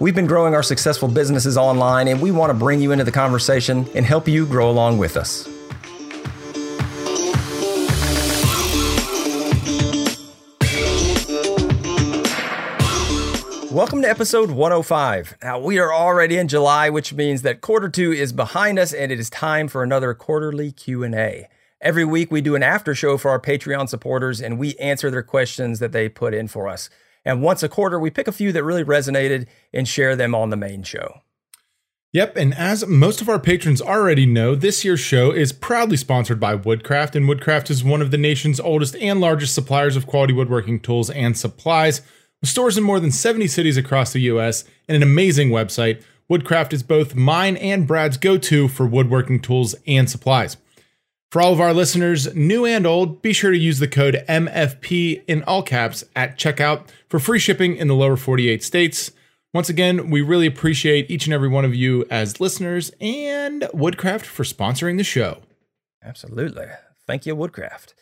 [0.00, 3.10] We've been growing our successful businesses online, and we want to bring you into the
[3.10, 5.48] conversation and help you grow along with us.
[13.72, 15.38] Welcome to episode 105.
[15.42, 19.10] Now, we are already in July, which means that quarter 2 is behind us and
[19.10, 21.48] it is time for another quarterly Q&A.
[21.80, 25.24] Every week we do an after show for our Patreon supporters and we answer their
[25.24, 26.88] questions that they put in for us.
[27.24, 30.50] And once a quarter, we pick a few that really resonated and share them on
[30.50, 31.22] the main show.
[32.12, 36.40] Yep, and as most of our patrons already know, this year's show is proudly sponsored
[36.40, 40.32] by Woodcraft, and Woodcraft is one of the nation's oldest and largest suppliers of quality
[40.32, 42.00] woodworking tools and supplies.
[42.40, 46.72] With stores in more than 70 cities across the US and an amazing website, Woodcraft
[46.72, 50.56] is both mine and Brad's go to for woodworking tools and supplies.
[51.30, 55.24] For all of our listeners, new and old, be sure to use the code MFP
[55.28, 59.12] in all caps at checkout for free shipping in the lower 48 states.
[59.52, 64.24] Once again, we really appreciate each and every one of you as listeners and Woodcraft
[64.24, 65.42] for sponsoring the show.
[66.02, 66.68] Absolutely.
[67.06, 67.92] Thank you, Woodcraft.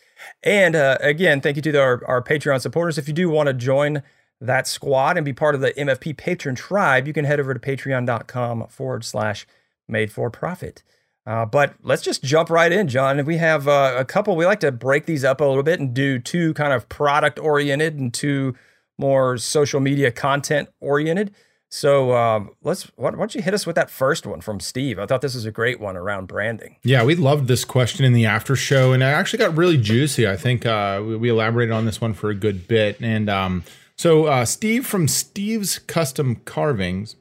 [0.44, 2.96] And uh, again, thank you to our, our Patreon supporters.
[2.96, 4.04] If you do want to join
[4.40, 7.58] that squad and be part of the MFP patron tribe, you can head over to
[7.58, 9.48] patreon.com forward slash
[9.88, 10.84] made for profit.
[11.26, 13.24] Uh, but let's just jump right in, John.
[13.24, 14.36] We have uh, a couple.
[14.36, 17.38] We like to break these up a little bit and do two kind of product
[17.40, 18.54] oriented and two
[18.96, 21.34] more social media content oriented.
[21.68, 22.84] So um, let's.
[22.94, 25.00] Why don't you hit us with that first one from Steve?
[25.00, 26.76] I thought this was a great one around branding.
[26.84, 30.28] Yeah, we loved this question in the after show, and it actually got really juicy.
[30.28, 33.00] I think uh, we, we, elaborated on this one for a good bit.
[33.00, 33.64] And um,
[33.96, 37.16] so uh, Steve from Steve's Custom Carvings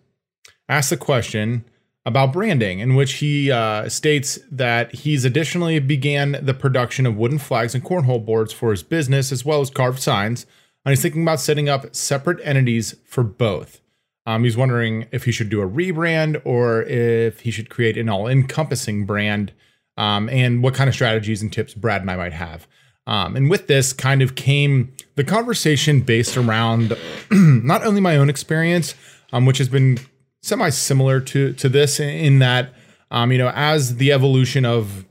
[0.70, 1.66] asked the question
[2.06, 7.40] about branding, in which he uh, states that he's additionally began the production of wooden
[7.40, 10.46] flags and cornhole boards for his business, as well as carved signs.
[10.86, 13.82] And he's thinking about setting up separate entities for both.
[14.28, 18.10] Um, he's wondering if he should do a rebrand or if he should create an
[18.10, 19.52] all-encompassing brand,
[19.98, 22.68] um, and what kind of strategies and tips Brad and I might have.
[23.08, 26.98] Um, and with this kind of came the conversation based around
[27.32, 28.96] not only my own experience,
[29.32, 30.00] um, which has been
[30.46, 32.74] semi similar to to this in that
[33.10, 35.04] um, you know as the evolution of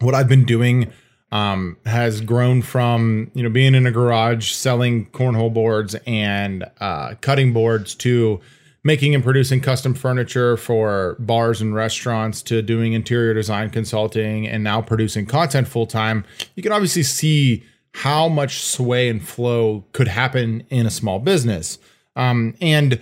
[0.00, 0.92] what I've been doing
[1.30, 7.14] um, has grown from you know being in a garage selling cornhole boards and uh,
[7.22, 8.40] cutting boards to
[8.84, 14.62] making and producing custom furniture for bars and restaurants to doing interior design consulting and
[14.62, 16.24] now producing content full time.
[16.56, 17.64] You can obviously see
[17.94, 21.78] how much sway and flow could happen in a small business.
[22.16, 23.00] Um, and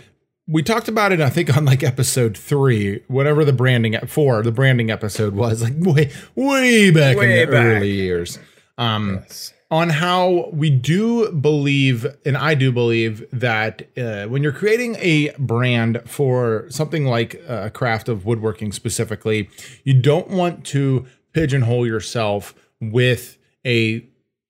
[0.51, 4.51] we talked about it, I think, on like episode three, whatever the branding four, the
[4.51, 7.65] branding episode was, like way, way back way in the back.
[7.65, 8.39] early years.
[8.77, 9.55] Um, yes.
[9.71, 15.31] On how we do believe, and I do believe that uh, when you're creating a
[15.39, 19.49] brand for something like a craft of woodworking specifically,
[19.85, 24.01] you don't want to pigeonhole yourself with a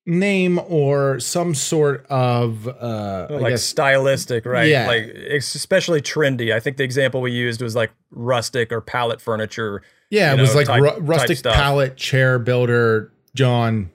[0.07, 4.69] name or some sort of uh like guess, stylistic right?
[4.69, 4.87] Yeah.
[4.87, 6.53] like especially trendy.
[6.53, 10.43] I think the example we used was like rustic or pallet furniture yeah it know,
[10.43, 13.91] was like type, ru- rustic pallet chair builder john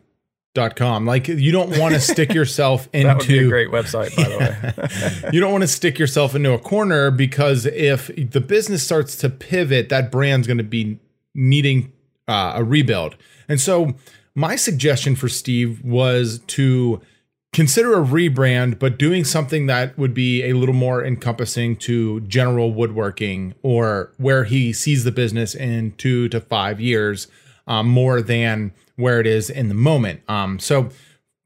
[0.55, 1.05] dot com.
[1.05, 4.23] Like you don't want to stick yourself into that would be a great website by
[4.23, 5.29] the way.
[5.33, 9.29] You don't want to stick yourself into a corner because if the business starts to
[9.29, 10.97] pivot that brand's going to be
[11.35, 11.91] needing
[12.27, 13.17] uh, a rebuild.
[13.47, 13.95] And so
[14.35, 17.01] my suggestion for Steve was to
[17.53, 22.73] consider a rebrand, but doing something that would be a little more encompassing to general
[22.73, 27.27] woodworking or where he sees the business in two to five years
[27.65, 30.21] um, more than where it is in the moment.
[30.27, 30.89] Um, so,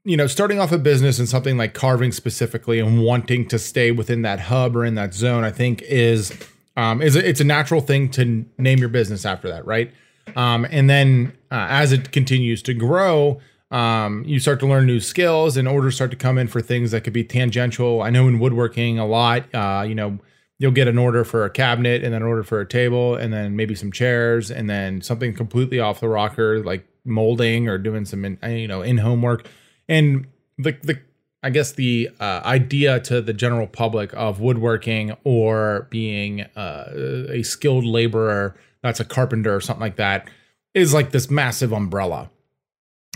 [0.04, 3.92] you know, starting off a business in something like carving specifically and wanting to stay
[3.92, 6.36] within that hub or in that zone, I think is
[6.76, 9.92] um, is a, it's a natural thing to name your business after that, right?
[10.36, 13.40] Um, and then uh, as it continues to grow,
[13.70, 16.90] um, you start to learn new skills and orders start to come in for things
[16.90, 18.02] that could be tangential.
[18.02, 20.18] I know in woodworking a lot, uh, you know,
[20.58, 23.32] you'll get an order for a cabinet and then an order for a table and
[23.32, 28.04] then maybe some chairs and then something completely off the rocker like molding or doing
[28.04, 29.46] some, in, you know, in home work.
[29.88, 30.26] And
[30.58, 31.00] the, the,
[31.42, 37.42] I guess the uh, idea to the general public of woodworking or being uh, a
[37.42, 40.28] skilled laborer that's a carpenter or something like that
[40.74, 42.30] is like this massive umbrella.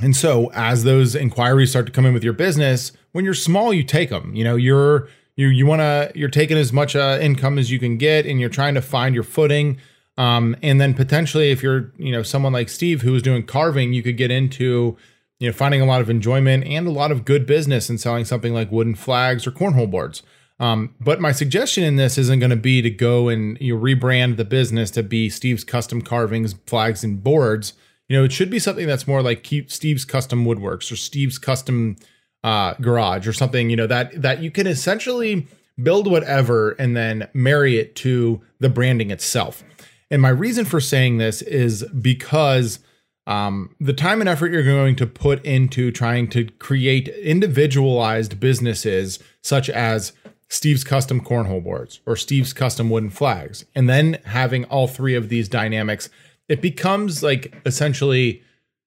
[0.03, 3.73] And so as those inquiries start to come in with your business, when you're small,
[3.73, 4.35] you take them.
[4.35, 7.79] You know, you're you you want to you're taking as much uh, income as you
[7.79, 9.79] can get, and you're trying to find your footing.
[10.17, 13.93] Um, and then potentially, if you're you know someone like Steve who is doing carving,
[13.93, 14.97] you could get into
[15.39, 18.25] you know finding a lot of enjoyment and a lot of good business in selling
[18.25, 20.23] something like wooden flags or cornhole boards.
[20.61, 23.83] Um, but my suggestion in this isn't going to be to go and you know,
[23.83, 27.73] rebrand the business to be Steve's custom carvings, flags, and boards.
[28.09, 31.97] You know, it should be something that's more like Steve's custom woodworks or Steve's custom
[32.45, 33.71] uh, garage or something.
[33.71, 35.49] You know that that you can essentially
[35.83, 39.65] build whatever and then marry it to the branding itself.
[40.11, 42.79] And my reason for saying this is because
[43.27, 49.19] um, the time and effort you're going to put into trying to create individualized businesses
[49.43, 50.13] such as
[50.55, 55.29] Steve's custom cornhole boards or Steve's custom wooden flags, and then having all three of
[55.29, 56.09] these dynamics,
[56.49, 58.41] it becomes like essentially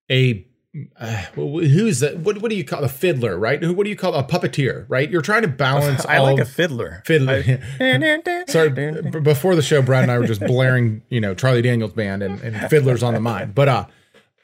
[0.09, 0.45] a
[0.99, 2.19] uh, who's that?
[2.19, 3.61] What, what do you call a fiddler, right?
[3.61, 5.09] Who, what do you call a puppeteer, right?
[5.09, 6.05] You're trying to balance.
[6.09, 7.01] I like a fiddler.
[7.05, 7.43] Fiddler.
[7.79, 11.61] I, Sorry, b- before the show, Brad and I were just blaring, you know, Charlie
[11.61, 13.55] Daniels band and, and fiddlers on the mind.
[13.55, 13.85] But uh,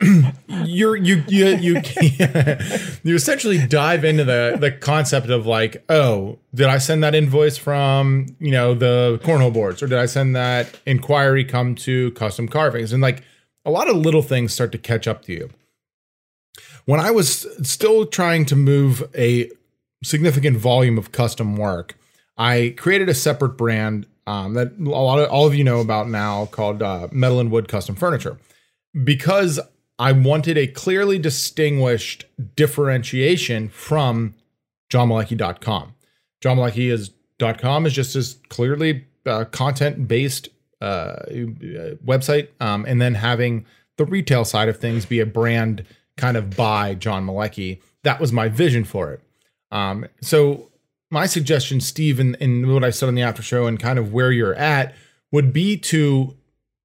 [0.48, 1.82] you're you you you
[3.04, 7.58] you essentially dive into the the concept of like, oh, did I send that invoice
[7.58, 12.48] from you know the cornhole boards, or did I send that inquiry come to custom
[12.48, 13.24] carvings, and like
[13.66, 15.50] a lot of little things start to catch up to you.
[16.86, 19.50] When I was still trying to move a
[20.04, 21.98] significant volume of custom work,
[22.38, 26.10] I created a separate brand um, that a lot of all of you know about
[26.10, 28.38] now called uh, Metal and Wood Custom Furniture.
[29.04, 29.60] Because
[30.04, 32.26] I wanted a clearly distinguished
[32.58, 34.36] differentiation from
[34.92, 35.96] johnmalecki.com.
[36.42, 37.12] John Malecki is
[37.58, 40.50] .com is just as clearly uh, content based
[40.82, 41.20] uh,
[42.06, 43.66] website, um, and then having
[43.96, 45.86] the retail side of things be a brand
[46.18, 47.80] kind of by John Malecki.
[48.04, 49.22] That was my vision for it.
[49.72, 50.70] Um, so
[51.12, 54.34] my suggestion, Steve, and what I said on the after show, and kind of where
[54.34, 54.96] you're at,
[55.32, 56.36] would be to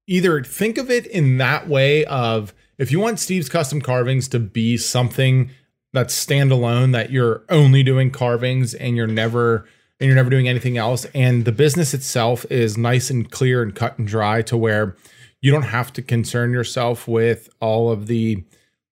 [0.07, 4.39] either think of it in that way of if you want Steve's custom carvings to
[4.39, 5.51] be something
[5.91, 9.67] that's standalone, that you're only doing carvings and you're never
[9.99, 13.75] and you're never doing anything else, and the business itself is nice and clear and
[13.75, 14.95] cut and dry to where
[15.41, 18.41] you don't have to concern yourself with all of the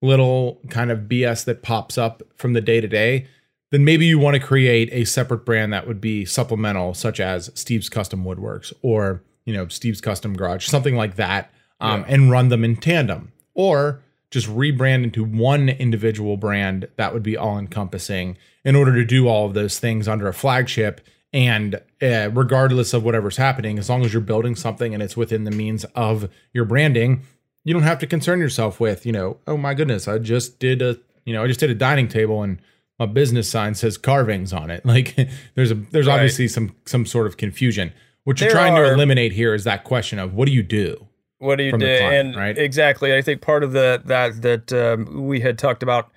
[0.02, 3.26] little kind of BS that pops up from the day to day,
[3.72, 7.50] then maybe you want to create a separate brand that would be supplemental, such as
[7.56, 12.08] Steve's Custom Woodworks or you know Steve's Custom Garage, something like that, um, yeah.
[12.10, 14.02] and run them in tandem or
[14.32, 19.28] just rebrand into one individual brand that would be all encompassing in order to do
[19.28, 21.02] all of those things under a flagship.
[21.34, 25.44] And uh, regardless of whatever's happening as long as you're building something and it's within
[25.44, 27.24] the means of your branding
[27.66, 30.82] you don't have to concern yourself with you know oh my goodness i just did
[30.82, 32.60] a you know i just did a dining table and
[33.00, 34.84] my business sign says carvings on it.
[34.98, 35.16] Like
[35.56, 36.16] there's a there's right.
[36.16, 37.94] obviously some some sort of confusion.
[38.24, 40.64] What you're there trying are, to eliminate here is that question of what do you
[40.64, 41.08] do
[41.40, 41.86] what do you do?
[41.86, 42.58] and right?
[42.58, 46.12] exactly, I think part of the that that um, we had talked about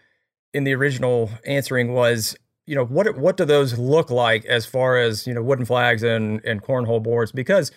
[0.55, 2.37] in the original answering was,
[2.67, 6.03] you know, what what do those look like as far as you know wooden flags
[6.03, 7.33] and and cornhole boards?
[7.33, 7.71] Because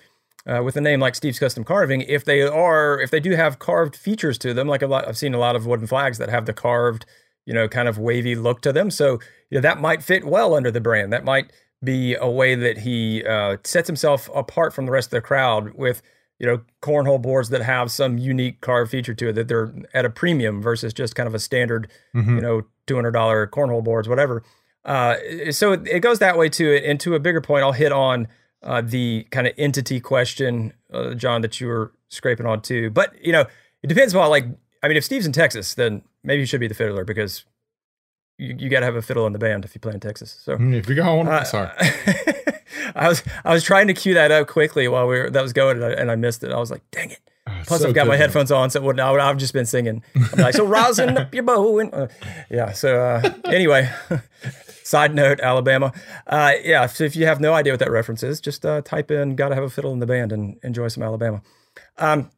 [0.45, 3.59] uh, with a name like Steve's Custom Carving, if they are if they do have
[3.59, 6.29] carved features to them, like a lot, I've seen a lot of wooden flags that
[6.29, 7.05] have the carved,
[7.45, 8.89] you know, kind of wavy look to them.
[8.89, 11.11] So you know that might fit well under the brand.
[11.11, 11.51] That might
[11.83, 15.73] be a way that he uh, sets himself apart from the rest of the crowd
[15.73, 16.01] with
[16.43, 20.03] you know, cornhole boards that have some unique carved feature to it that they're at
[20.03, 22.35] a premium versus just kind of a standard, mm-hmm.
[22.35, 24.43] you know, two hundred dollar cornhole boards, whatever.
[24.83, 25.15] Uh,
[25.51, 26.81] so it goes that way too.
[26.85, 28.27] And to a bigger point, I'll hit on
[28.61, 32.89] uh, the kind of entity question, uh, John, that you were scraping on too.
[32.89, 33.45] But you know,
[33.81, 34.43] it depends on like,
[34.83, 37.45] I mean, if Steve's in Texas, then maybe he should be the fiddler because
[38.37, 40.37] you, you got to have a fiddle in the band if you play in Texas.
[40.43, 41.71] So mm, if you go on, uh, sorry.
[42.95, 45.53] I was I was trying to cue that up quickly while we were that was
[45.53, 46.51] going and I, and I missed it.
[46.51, 47.19] I was like, dang it.
[47.45, 49.65] Oh, Plus, so I've got my headphones on, so it I would, I've just been
[49.65, 50.01] singing.
[50.15, 51.79] I'm like, so rousing up your bow.
[51.79, 52.07] And, uh,
[52.49, 52.71] yeah.
[52.71, 53.91] So uh, anyway,
[54.83, 55.91] side note, Alabama.
[56.25, 56.85] Uh, yeah.
[56.85, 59.55] So if you have no idea what that reference is, just uh, type in "Gotta
[59.55, 61.41] have a fiddle in the band" and enjoy some Alabama.
[61.97, 62.31] Um,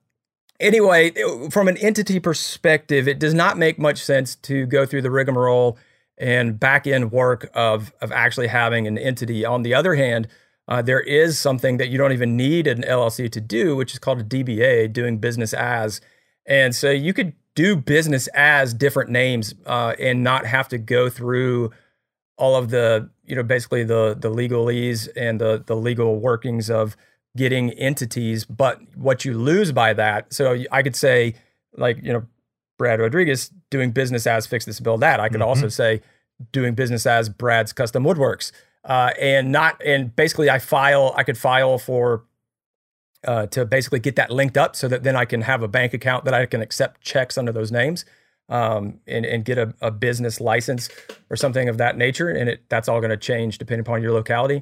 [0.59, 1.11] anyway,
[1.51, 5.77] from an entity perspective, it does not make much sense to go through the rigmarole
[6.17, 9.45] and back end work of of actually having an entity.
[9.45, 10.27] On the other hand,
[10.67, 13.99] uh, there is something that you don't even need an LLC to do, which is
[13.99, 16.01] called a DBA, doing business as.
[16.45, 21.09] And so you could do business as different names uh, and not have to go
[21.09, 21.71] through
[22.37, 26.97] all of the, you know, basically the the legalese and the the legal workings of
[27.37, 30.33] getting entities, but what you lose by that.
[30.33, 31.35] So I could say,
[31.75, 32.25] like, you know,
[32.77, 35.19] Brad Rodriguez doing business as Fix This Build That.
[35.19, 35.49] I could mm-hmm.
[35.49, 36.01] also say
[36.51, 38.51] doing business as Brad's Custom Woodworks.
[38.83, 42.23] Uh, and not, and basically I file, I could file for,
[43.25, 45.93] uh, to basically get that linked up so that then I can have a bank
[45.93, 48.05] account that I can accept checks under those names
[48.49, 50.89] um, and, and get a, a, business license
[51.31, 52.29] or something of that nature.
[52.29, 54.61] And it, that's all going to change depending upon your locality,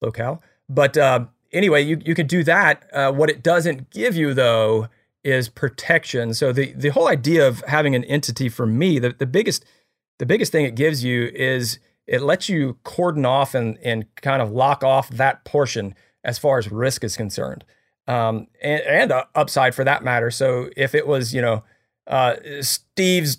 [0.00, 0.42] locale.
[0.70, 2.88] But uh, anyway, you, you could do that.
[2.92, 4.88] Uh, what it doesn't give you though
[5.24, 6.34] is protection.
[6.34, 9.64] So the, the whole idea of having an entity for me, the, the biggest,
[10.18, 14.42] the biggest thing it gives you is it lets you cordon off and, and kind
[14.42, 17.64] of lock off that portion as far as risk is concerned.
[18.08, 20.30] Um, and, and uh, upside for that matter.
[20.30, 21.62] So if it was, you know,
[22.08, 23.38] uh, Steve's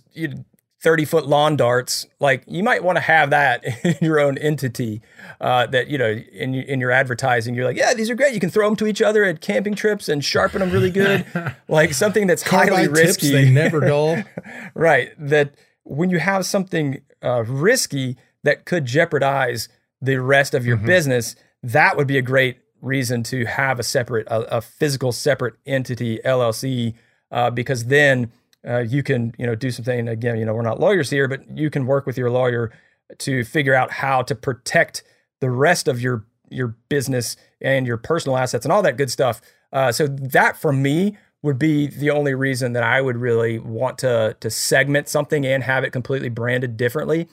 [0.84, 5.02] 30 foot lawn darts, like you might want to have that in your own entity
[5.40, 8.34] uh, that, you know, in, in your advertising, you're like, yeah, these are great.
[8.34, 11.26] You can throw them to each other at camping trips and sharpen them really good.
[11.70, 13.32] like something that's highly risky.
[13.32, 14.22] Tips, they never dull.
[14.74, 15.12] right.
[15.18, 19.70] That when you have something uh, risky that could jeopardize
[20.02, 20.88] the rest of your mm-hmm.
[20.88, 25.56] business, that would be a great reason to have a separate, a, a physical separate
[25.66, 26.94] entity, LLC,
[27.32, 28.34] uh, because then
[28.68, 31.42] uh, you can you know do something again you know we're not lawyers here but
[31.58, 32.72] you can work with your lawyer
[33.20, 35.04] to figure out how to protect
[35.42, 39.42] the rest of your your business and your personal assets and all that good stuff.
[39.72, 43.98] Uh, so that for me would be the only reason that I would really want
[44.00, 47.28] to to segment something and have it completely branded differently.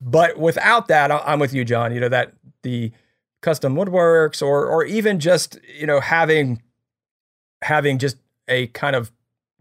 [0.00, 2.92] But without that I'm with you John you know that the
[3.40, 6.62] custom woodworks or or even just you know having
[7.62, 8.16] having just
[8.48, 9.12] a kind of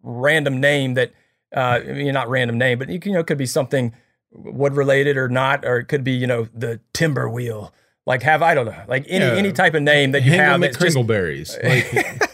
[0.03, 1.11] random name that
[1.55, 3.93] uh, I mean, not random name, but you, you know, could be something
[4.31, 7.73] wood related or not, or it could be you know the timber wheel.
[8.05, 9.33] Like have I don't know, like any yeah.
[9.33, 10.59] any type of name that you have.
[10.59, 11.57] McCringleberries.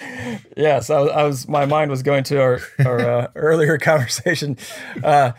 [0.00, 3.78] Like, yes, I was, I was, My mind was going to our our uh, earlier
[3.78, 4.56] conversation.
[5.02, 5.32] Uh,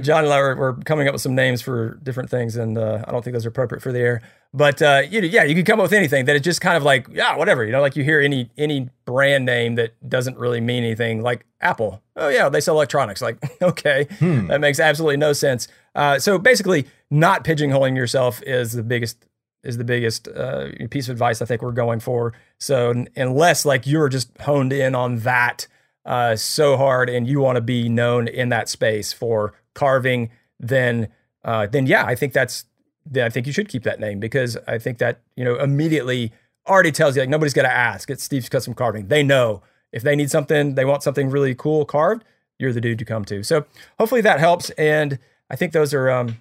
[0.00, 3.04] John and I were, were, coming up with some names for different things, and uh,
[3.06, 4.22] I don't think those are appropriate for the air.
[4.52, 6.76] But uh, you know, yeah, you can come up with anything that is just kind
[6.76, 7.64] of like yeah, whatever.
[7.64, 11.46] You know, like you hear any any brand name that doesn't really mean anything, like
[11.60, 12.02] Apple.
[12.16, 13.22] Oh yeah, they sell electronics.
[13.22, 14.46] Like okay, hmm.
[14.48, 15.68] that makes absolutely no sense.
[15.94, 19.24] Uh, so basically, not pigeonholing yourself is the biggest
[19.62, 22.32] is the biggest uh, piece of advice I think we're going for.
[22.58, 25.66] So unless like you're just honed in on that
[26.04, 31.08] uh, so hard and you want to be known in that space for carving, then
[31.44, 32.64] uh, then yeah, I think that's
[33.06, 36.32] then I think you should keep that name because I think that you know immediately
[36.68, 38.10] already tells you like nobody's got to ask.
[38.10, 39.08] It's Steve's Custom Carving.
[39.08, 39.62] They know
[39.92, 42.24] if they need something, they want something really cool carved.
[42.58, 43.42] You're the dude to come to.
[43.42, 43.64] So
[43.98, 46.38] hopefully that helps, and I think those are um,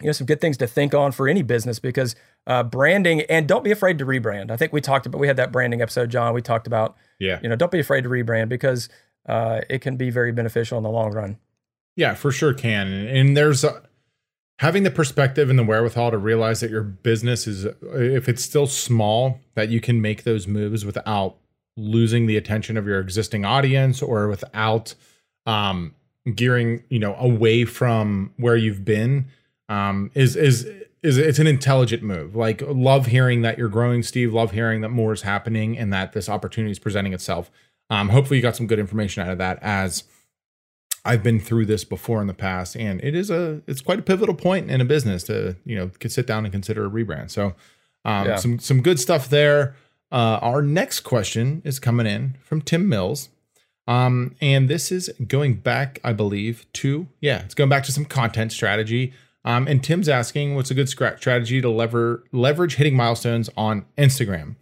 [0.00, 2.14] you know some good things to think on for any business because
[2.46, 4.50] uh, branding and don't be afraid to rebrand.
[4.50, 6.34] I think we talked about we had that branding episode, John.
[6.34, 8.88] We talked about yeah, you know, don't be afraid to rebrand because
[9.26, 11.38] uh, it can be very beneficial in the long run.
[11.98, 12.92] Yeah, for sure can.
[12.92, 13.82] And there's a,
[14.60, 18.68] having the perspective and the wherewithal to realize that your business is, if it's still
[18.68, 21.38] small, that you can make those moves without
[21.76, 24.94] losing the attention of your existing audience or without
[25.44, 25.92] um,
[26.36, 29.26] gearing, you know, away from where you've been
[29.68, 30.70] um, is is
[31.02, 32.36] is it's an intelligent move.
[32.36, 34.32] Like love hearing that you're growing, Steve.
[34.32, 37.50] Love hearing that more is happening and that this opportunity is presenting itself.
[37.90, 40.04] Um, hopefully, you got some good information out of that as
[41.04, 44.02] I've been through this before in the past, and it is a it's quite a
[44.02, 47.30] pivotal point in a business to you know sit down and consider a rebrand.
[47.30, 47.54] So
[48.04, 48.36] um, yeah.
[48.36, 49.74] some some good stuff there.
[50.10, 53.28] Uh, our next question is coming in from Tim Mills.
[53.86, 58.04] Um, and this is going back, I believe, to yeah, it's going back to some
[58.04, 59.14] content strategy.
[59.44, 64.56] Um, and Tim's asking, what's a good strategy to lever leverage hitting milestones on Instagram?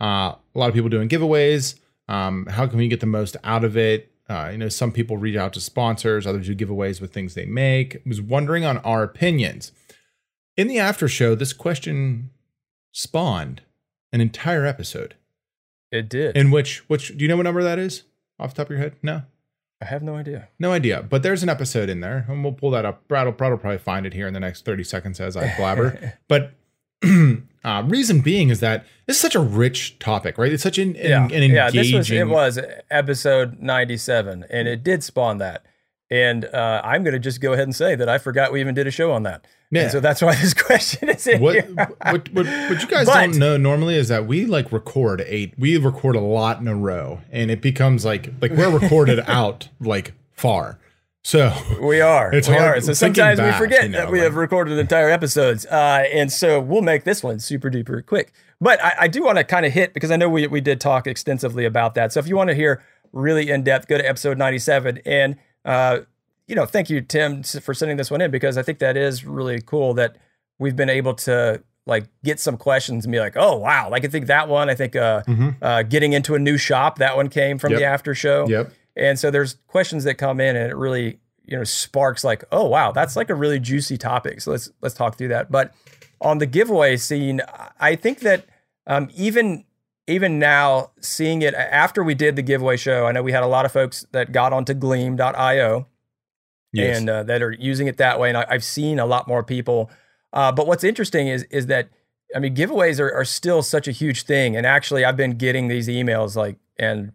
[0.00, 1.78] Uh, a lot of people doing giveaways.
[2.08, 4.11] Um, how can we get the most out of it?
[4.32, 7.44] Uh, you know, some people reach out to sponsors, others do giveaways with things they
[7.44, 7.96] make.
[7.96, 9.72] I was wondering on our opinions.
[10.56, 12.30] In the after show, this question
[12.92, 13.60] spawned
[14.12, 15.16] an entire episode.
[15.90, 16.34] It did.
[16.34, 18.04] In which, which do you know what number that is
[18.38, 18.96] off the top of your head?
[19.02, 19.22] No.
[19.82, 20.48] I have no idea.
[20.58, 21.02] No idea.
[21.02, 23.06] But there's an episode in there, and we'll pull that up.
[23.08, 25.54] Brad will, Brad will probably find it here in the next 30 seconds as I
[25.56, 26.14] blabber.
[26.28, 26.52] but
[27.64, 30.52] uh, reason being is that this is such a rich topic, right?
[30.52, 31.24] It's such an, yeah.
[31.24, 31.54] an, an engaging.
[31.54, 32.58] Yeah, this was it was
[32.90, 35.64] episode ninety seven, and it did spawn that.
[36.10, 38.74] And uh, I'm going to just go ahead and say that I forgot we even
[38.74, 39.46] did a show on that.
[39.70, 39.84] Yeah.
[39.84, 41.64] And so that's why this question is in what, here.
[41.64, 45.54] what, what, what you guys but, don't know normally is that we like record eight.
[45.58, 49.70] We record a lot in a row, and it becomes like like we're recorded out
[49.80, 50.78] like far.
[51.24, 52.34] So we are.
[52.34, 52.78] It's we hard.
[52.78, 52.80] Are.
[52.80, 56.04] So sometimes back, we forget you know, that we like, have recorded entire episodes, uh,
[56.12, 58.32] and so we'll make this one super duper quick.
[58.60, 60.80] but I, I do want to kind of hit because I know we we did
[60.80, 62.12] talk extensively about that.
[62.12, 65.00] So if you want to hear really in depth, go to episode 97.
[65.04, 66.00] And uh,
[66.48, 69.24] you know, thank you, Tim, for sending this one in because I think that is
[69.24, 70.16] really cool that
[70.58, 74.08] we've been able to like get some questions and be like, oh wow, like I
[74.08, 74.68] think that one.
[74.68, 75.50] I think uh, mm-hmm.
[75.62, 77.80] uh, getting into a new shop that one came from yep.
[77.80, 78.46] the after show.
[78.48, 78.72] Yep.
[78.96, 82.66] And so there's questions that come in and it really you know sparks like, oh
[82.66, 84.40] wow, that's like a really juicy topic.
[84.40, 85.50] So let's let's talk through that.
[85.50, 85.72] But
[86.20, 87.40] on the giveaway scene,
[87.80, 88.46] I think that
[88.86, 89.64] um, even
[90.06, 93.48] even now seeing it after we did the giveaway show, I know we had a
[93.48, 95.86] lot of folks that got onto Gleam.io
[96.72, 96.98] yes.
[96.98, 99.42] and uh, that are using it that way, and I, have seen a lot more
[99.42, 99.90] people
[100.32, 101.88] uh, but what's interesting is is that
[102.34, 105.68] I mean giveaways are, are still such a huge thing, and actually I've been getting
[105.68, 107.12] these emails like and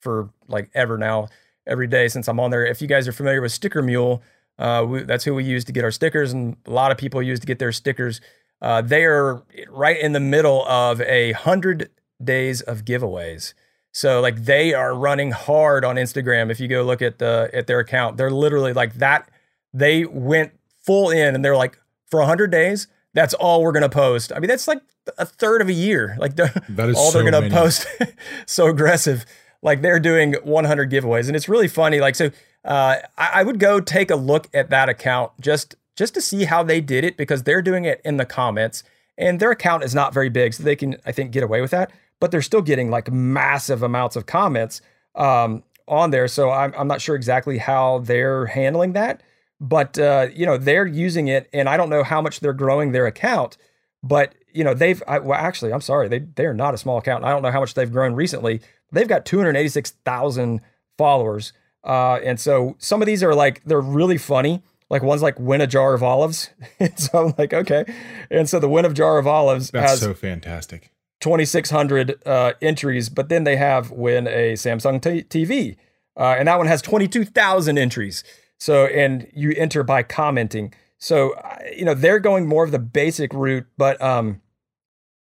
[0.00, 1.28] for like ever now
[1.66, 2.66] every day since I'm on there.
[2.66, 4.22] If you guys are familiar with Sticker Mule,
[4.58, 7.22] uh, we, that's who we use to get our stickers, and a lot of people
[7.22, 8.20] use to get their stickers.
[8.60, 11.90] Uh, they are right in the middle of a hundred
[12.22, 13.54] days of giveaways.
[13.92, 16.50] So like they are running hard on Instagram.
[16.50, 19.30] If you go look at the at their account, they're literally like that.
[19.72, 20.52] They went
[20.84, 24.32] full in and they're like, for 100 days, that's all we're going to post.
[24.34, 24.80] I mean, that's like
[25.18, 26.16] a third of a year.
[26.18, 27.86] Like the, that is all so they're going to post.
[28.46, 29.26] so aggressive.
[29.62, 32.00] Like they're doing 100 giveaways, and it's really funny.
[32.00, 32.30] Like so,
[32.64, 36.44] uh, I, I would go take a look at that account just just to see
[36.44, 38.84] how they did it because they're doing it in the comments,
[39.16, 41.72] and their account is not very big, so they can I think get away with
[41.72, 41.90] that.
[42.20, 44.80] But they're still getting like massive amounts of comments
[45.14, 46.28] um, on there.
[46.28, 49.22] So I'm I'm not sure exactly how they're handling that
[49.60, 52.92] but uh, you know they're using it, and I don't know how much they're growing
[52.92, 53.56] their account,
[54.02, 56.98] but you know they've I, well actually I'm sorry they they are not a small
[56.98, 57.24] account.
[57.24, 58.60] I don't know how much they've grown recently.
[58.92, 60.60] They've got 286,000
[60.96, 61.52] followers,
[61.84, 64.62] uh, and so some of these are like they're really funny.
[64.90, 67.84] Like one's like win a jar of olives, and so I'm like okay,
[68.30, 70.92] and so the win of jar of olives that's has so fantastic.
[71.20, 75.76] 2,600 uh, entries, but then they have win a Samsung t- TV,
[76.16, 78.22] uh, and that one has 22,000 entries.
[78.58, 80.74] So, and you enter by commenting.
[80.98, 81.34] So,
[81.76, 84.42] you know, they're going more of the basic route, but um,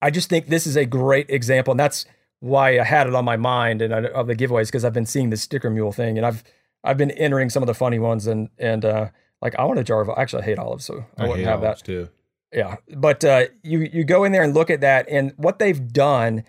[0.02, 1.72] I just think this is a great example.
[1.72, 2.04] And that's
[2.42, 5.06] why I had it on my mind and uh, of the giveaways because I've been
[5.06, 6.42] seeing the sticker mule thing and I've
[6.82, 9.84] I've been entering some of the funny ones and and uh, like I want a
[9.84, 12.08] jar of actually I hate olives so I, I wouldn't have that too.
[12.52, 15.92] Yeah, but uh, you you go in there and look at that and what they've
[15.92, 16.42] done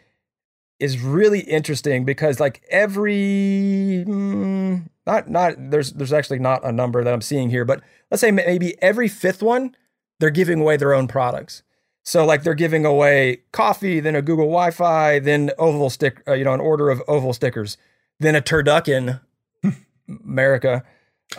[0.79, 7.03] is really interesting because like every mm, not not there's there's actually not a number
[7.03, 9.75] that I'm seeing here, but let's say maybe every fifth one
[10.19, 11.61] they're giving away their own products.
[12.03, 16.43] So like they're giving away coffee, then a Google Wi-Fi, then oval stick, uh, you
[16.43, 17.77] know, an order of oval stickers,
[18.19, 19.21] then a turducken,
[20.23, 20.83] America,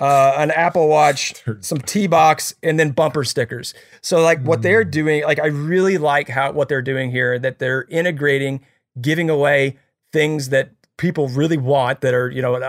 [0.00, 3.74] uh, an Apple Watch, some T box, and then bumper stickers.
[4.00, 4.90] So like what they're hmm.
[4.90, 8.64] doing, like I really like how what they're doing here, that they're integrating,
[9.00, 9.78] giving away
[10.12, 12.62] things that people really want that are, you know, an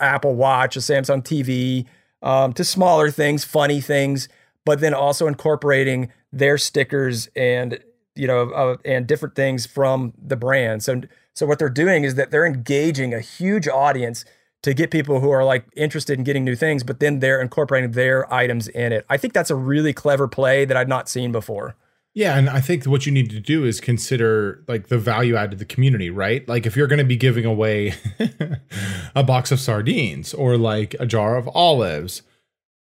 [0.00, 1.86] Apple Watch, a Samsung TV,
[2.22, 4.28] um, to smaller things, funny things,
[4.64, 7.78] but then also incorporating their stickers and
[8.14, 10.82] you know uh, and different things from the brand.
[10.82, 11.02] So
[11.34, 14.24] so what they're doing is that they're engaging a huge audience
[14.62, 17.92] to get people who are like interested in getting new things, but then they're incorporating
[17.92, 19.04] their items in it.
[19.08, 21.74] I think that's a really clever play that I've not seen before.
[22.14, 25.50] Yeah, and I think what you need to do is consider like the value add
[25.52, 26.46] to the community, right?
[26.46, 27.94] Like if you're going to be giving away
[29.16, 32.22] a box of sardines or like a jar of olives,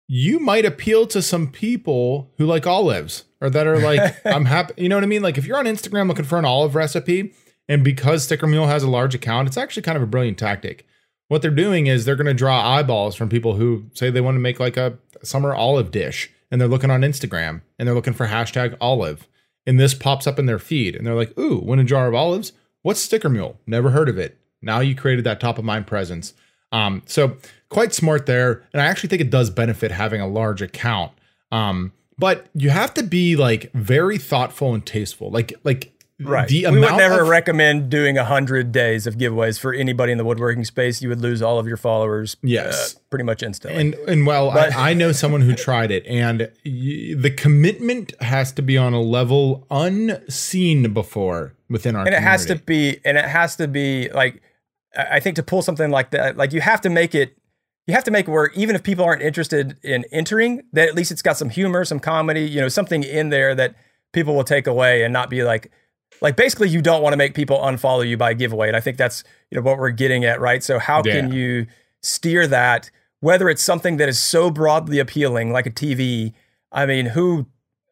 [0.08, 4.74] you might appeal to some people who like olives or that are like I'm happy,
[4.84, 5.22] you know what I mean?
[5.22, 7.34] Like if you're on Instagram looking for an olive recipe
[7.68, 10.86] and because Sticker Mule has a large account, it's actually kind of a brilliant tactic.
[11.28, 14.36] What they're doing is they're going to draw eyeballs from people who say they want
[14.36, 18.14] to make like a summer olive dish and they're looking on Instagram and they're looking
[18.14, 19.28] for hashtag olive.
[19.66, 22.14] And this pops up in their feed and they're like, ooh, win a jar of
[22.14, 22.54] olives?
[22.84, 23.60] What's Sticker Mule?
[23.66, 24.38] Never heard of it.
[24.62, 26.36] Now you created that top of mind presence.
[26.76, 27.38] Um, so
[27.70, 28.64] quite smart there.
[28.74, 31.14] And I actually think it does benefit having a large account.
[31.52, 35.32] Um, but you have to be like very thoughtful and tasteful.
[35.32, 36.48] Like, like Right.
[36.48, 40.18] The we would never of, recommend doing a hundred days of giveaways for anybody in
[40.18, 41.02] the woodworking space.
[41.02, 42.36] You would lose all of your followers.
[42.36, 43.82] Uh, yes, uh, pretty much instantly.
[43.82, 48.14] And and well, but, I, I, know someone who tried it, and y- the commitment
[48.22, 52.04] has to be on a level unseen before within our.
[52.04, 52.26] And community.
[52.26, 54.42] it has to be, and it has to be like,
[54.98, 57.38] I think to pull something like that, like you have to make it.
[57.88, 60.96] You have to make it where even if people aren't interested in entering, that at
[60.96, 63.76] least it's got some humor, some comedy, you know, something in there that
[64.12, 65.72] people will take away and not be like
[66.22, 68.96] like basically you don't want to make people unfollow you by giveaway and i think
[68.96, 71.20] that's you know what we're getting at right so how yeah.
[71.20, 71.68] can you
[72.02, 76.32] steer that whether it's something that is so broadly appealing like a tv
[76.72, 77.46] i mean who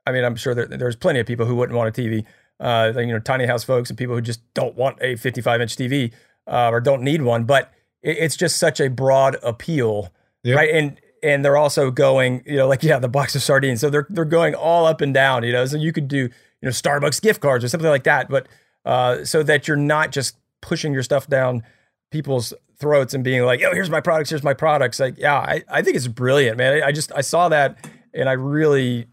[0.08, 2.24] i mean i'm sure there, there's plenty of people who wouldn't want a tv
[2.60, 5.76] uh, you know, tiny house folks and people who just don't want a 55 inch
[5.76, 6.14] TV
[6.48, 7.44] uh, or don't need one.
[7.46, 10.12] But it, it's just such a broad appeal,
[10.44, 10.58] yep.
[10.58, 10.70] right?
[10.70, 13.82] And and they're also going, you know, like yeah, the box of sardines.
[13.82, 15.66] So they're they're going all up and down, you know.
[15.66, 16.30] So you could do, you
[16.62, 18.48] know, Starbucks gift cards or something like that, but
[18.86, 21.64] uh, so that you're not just pushing your stuff down
[22.12, 25.64] people's throats and being like, "Yo, here's my products, here's my products." Like, yeah, I,
[25.70, 26.84] I think it's brilliant, man.
[26.84, 27.78] I, I just I saw that
[28.14, 29.08] and I really,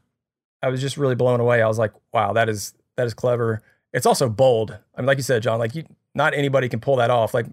[0.62, 1.62] I was just really blown away.
[1.62, 3.62] I was like, wow, that is that is clever.
[3.92, 4.76] It's also bold.
[4.94, 7.34] I mean, like you said, John, like you, not anybody can pull that off.
[7.34, 7.46] Like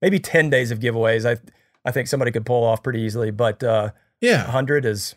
[0.00, 1.40] maybe ten days of giveaways, I
[1.84, 3.30] I think somebody could pull off pretty easily.
[3.30, 5.14] But uh, yeah, hundred is.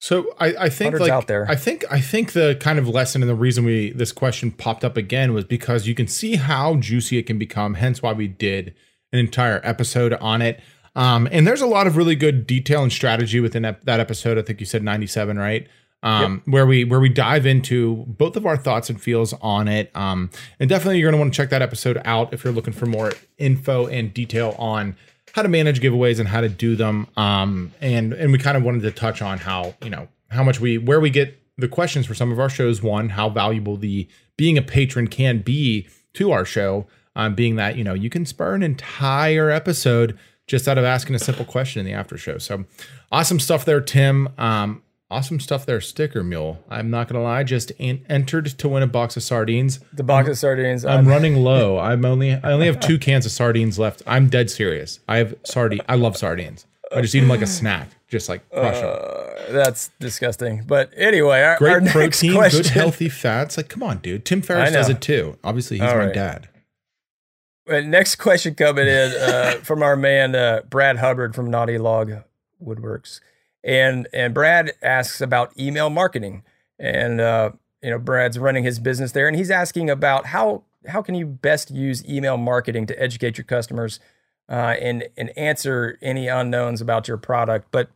[0.00, 1.46] So I, I think like out there.
[1.48, 4.84] I think I think the kind of lesson and the reason we this question popped
[4.84, 7.74] up again was because you can see how juicy it can become.
[7.74, 8.74] Hence why we did
[9.12, 10.60] an entire episode on it.
[10.96, 14.38] Um, and there's a lot of really good detail and strategy within that episode.
[14.38, 15.66] I think you said 97, right?
[16.04, 16.52] Um, yep.
[16.52, 19.90] where we where we dive into both of our thoughts and feels on it.
[19.96, 20.28] Um,
[20.60, 22.84] and definitely you're going to want to check that episode out if you're looking for
[22.84, 24.96] more info and detail on
[25.32, 27.08] how to manage giveaways and how to do them.
[27.16, 30.60] Um, and and we kind of wanted to touch on how you know how much
[30.60, 32.82] we where we get the questions for some of our shows.
[32.82, 36.86] One, how valuable the being a patron can be to our show.
[37.16, 41.16] Um, being that you know you can spur an entire episode just out of asking
[41.16, 42.38] a simple question in the after show.
[42.38, 42.64] So
[43.10, 44.28] awesome stuff there, Tim.
[44.36, 44.82] Um,
[45.14, 46.62] awesome stuff there, Sticker Mule.
[46.68, 49.78] I'm not gonna lie, just entered to win a box of sardines.
[49.92, 50.84] The box of sardines.
[50.84, 51.78] I'm, I'm running low.
[51.90, 54.02] I'm only I only have two cans of sardines left.
[54.06, 55.00] I'm dead serious.
[55.08, 55.80] I have sardine.
[55.88, 56.66] I love sardines.
[56.94, 58.90] I just eat them like a snack, just like crush them.
[58.90, 60.64] Uh, that's disgusting.
[60.66, 63.56] But anyway, our, great our protein, good healthy fats.
[63.56, 64.24] Like, come on, dude.
[64.24, 65.38] Tim Ferriss does it too.
[65.42, 66.14] Obviously, he's All my right.
[66.14, 66.48] dad.
[67.66, 72.12] next question coming in uh, from our man uh, Brad Hubbard from Naughty Log
[72.62, 73.20] Woodworks,
[73.64, 76.42] and and Brad asks about email marketing,
[76.78, 81.00] and uh, you know Brad's running his business there, and he's asking about how how
[81.00, 84.00] can you best use email marketing to educate your customers
[84.48, 87.68] uh, and and answer any unknowns about your product.
[87.70, 87.90] But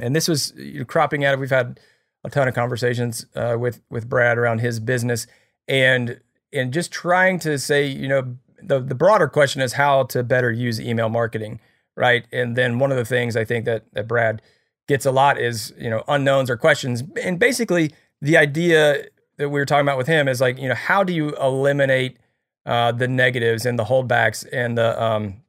[0.00, 0.54] and this was
[0.86, 1.38] cropping out.
[1.38, 1.80] We've had
[2.22, 5.26] a ton of conversations uh, with with Brad around his business,
[5.66, 6.20] and
[6.52, 10.52] and just trying to say you know the the broader question is how to better
[10.52, 11.58] use email marketing,
[11.96, 12.26] right?
[12.32, 14.40] And then one of the things I think that that Brad
[14.86, 19.04] gets a lot is you know unknowns or questions, and basically the idea
[19.36, 22.18] that we were talking about with him is like you know how do you eliminate
[22.66, 25.42] uh, the negatives and the holdbacks and the um,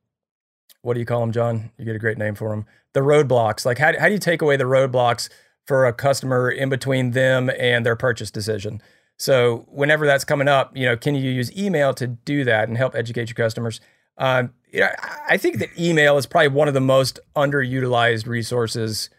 [0.81, 1.71] what do you call them, John?
[1.77, 2.65] You get a great name for them.
[2.93, 3.65] The roadblocks.
[3.65, 5.29] Like how how do you take away the roadblocks
[5.65, 8.81] for a customer in between them and their purchase decision?
[9.17, 12.77] So whenever that's coming up, you know, can you use email to do that and
[12.77, 13.79] help educate your customers?
[14.17, 14.89] Um, you know,
[15.29, 19.09] I think that email is probably one of the most underutilized resources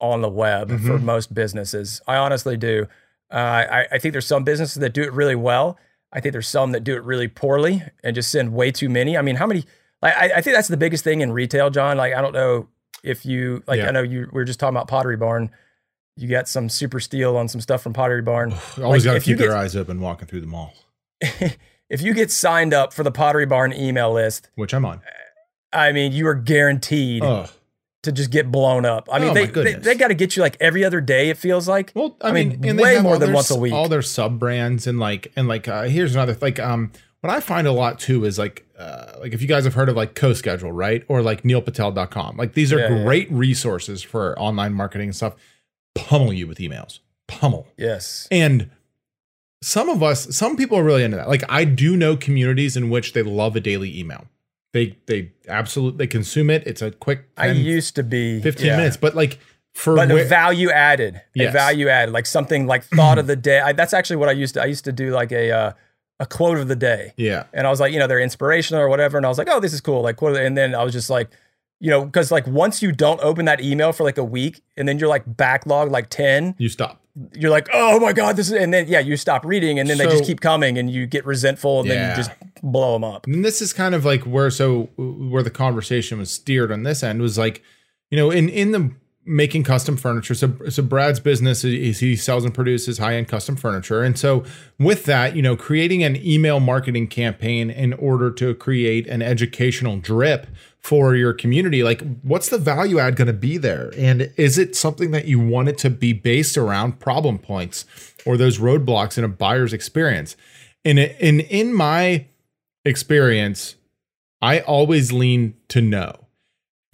[0.00, 0.86] on the web mm-hmm.
[0.86, 2.00] for most businesses.
[2.06, 2.86] I honestly do.
[3.30, 3.36] Uh,
[3.70, 5.78] I, I think there's some businesses that do it really well.
[6.12, 9.16] I think there's some that do it really poorly and just send way too many.
[9.16, 9.64] I mean, how many?
[10.02, 11.96] I, I think that's the biggest thing in retail, John.
[11.96, 12.68] Like, I don't know
[13.02, 13.78] if you like.
[13.78, 13.88] Yeah.
[13.88, 14.28] I know you.
[14.32, 15.50] We were just talking about Pottery Barn
[16.16, 18.54] you got some super steal on some stuff from Pottery Barn.
[18.82, 20.72] Always like, got to keep your eyes open walking through the mall.
[21.20, 25.02] if you get signed up for the Pottery Barn email list, which I'm on,
[25.72, 27.22] I mean, you are guaranteed.
[28.06, 29.08] To just get blown up.
[29.12, 31.28] I mean, oh, they, they, they got to get you like every other day.
[31.28, 31.92] It feels like.
[31.94, 33.72] Well, I, I mean, mean way more than once a week.
[33.72, 36.90] All their sub brands and like and like uh, here's another like um
[37.20, 39.88] what I find a lot too is like uh, like if you guys have heard
[39.88, 41.04] of like CoSchedule, right?
[41.08, 42.36] Or like neilpatel.com.
[42.36, 43.36] Like these are yeah, great yeah.
[43.38, 45.34] resources for online marketing and stuff
[45.94, 47.00] pummel you with emails.
[47.26, 47.66] Pummel.
[47.76, 48.28] Yes.
[48.30, 48.70] And
[49.62, 51.28] some of us, some people are really into that.
[51.28, 54.26] Like I do know communities in which they love a daily email.
[54.76, 56.66] They they absolutely they consume it.
[56.66, 58.76] It's a quick 10, I used to be 15 yeah.
[58.76, 59.38] minutes, but like
[59.72, 61.48] for but a value added, yes.
[61.48, 63.58] a value added, like something like thought of the day.
[63.58, 64.62] I, that's actually what I used to.
[64.62, 65.72] I used to do like a uh,
[66.20, 67.14] a quote of the day.
[67.16, 69.48] Yeah, and I was like, you know, they're inspirational or whatever, and I was like,
[69.50, 70.36] oh, this is cool, like quote.
[70.36, 71.30] And then I was just like,
[71.80, 74.86] you know, because like once you don't open that email for like a week and
[74.86, 77.00] then you're like backlog like 10, you stop.
[77.34, 79.96] You're like, oh my God, this is, and then yeah, you stop reading and then
[79.96, 81.94] so, they just keep coming and you get resentful and yeah.
[81.94, 82.30] then you just
[82.62, 83.26] blow them up.
[83.26, 87.02] And this is kind of like where, so where the conversation was steered on this
[87.02, 87.62] end was like,
[88.10, 88.92] you know, in, in the
[89.26, 90.34] making custom furniture.
[90.34, 94.02] So, so Brad's business is he sells and produces high end custom furniture.
[94.02, 94.44] And so
[94.78, 99.96] with that, you know, creating an email marketing campaign in order to create an educational
[99.98, 100.46] drip
[100.86, 103.92] for your community, like what's the value add going to be there?
[103.96, 107.84] And is it something that you want it to be based around problem points
[108.24, 110.36] or those roadblocks in a buyer's experience?
[110.84, 112.26] And in in my
[112.84, 113.76] experience,
[114.40, 116.26] I always lean to no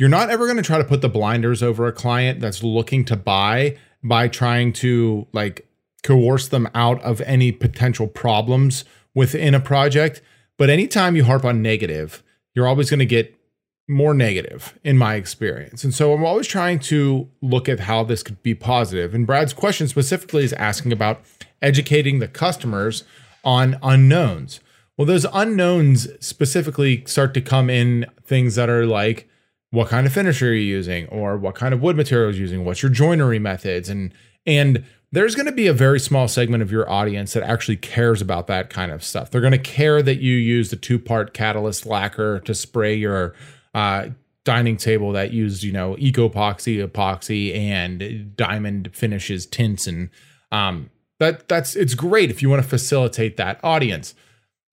[0.03, 3.05] you're not ever going to try to put the blinders over a client that's looking
[3.05, 5.69] to buy by trying to like
[6.03, 10.21] coerce them out of any potential problems within a project.
[10.59, 13.39] But anytime you harp on negative, you're always going to get
[13.89, 15.85] more negative in my experience.
[15.85, 19.15] And so I'm always trying to look at how this could be positive.
[19.15, 21.23] And Brad's question specifically is asking about
[21.61, 23.05] educating the customers
[23.45, 24.61] on unknowns.
[24.97, 29.29] Well, those unknowns specifically start to come in things that are like
[29.71, 32.83] what kind of finisher are you using or what kind of wood materials using, what's
[32.83, 34.13] your joinery methods and
[34.47, 38.23] and there's going to be a very small segment of your audience that actually cares
[38.23, 39.31] about that kind of stuff.
[39.31, 43.35] They're going to care that you use the two-part catalyst lacquer to spray your
[43.75, 44.09] uh,
[44.45, 50.11] dining table that used, you know, EcoPoxy, epoxy, and diamond finishes, tints, and
[50.51, 54.15] um, that that's it's great if you want to facilitate that audience.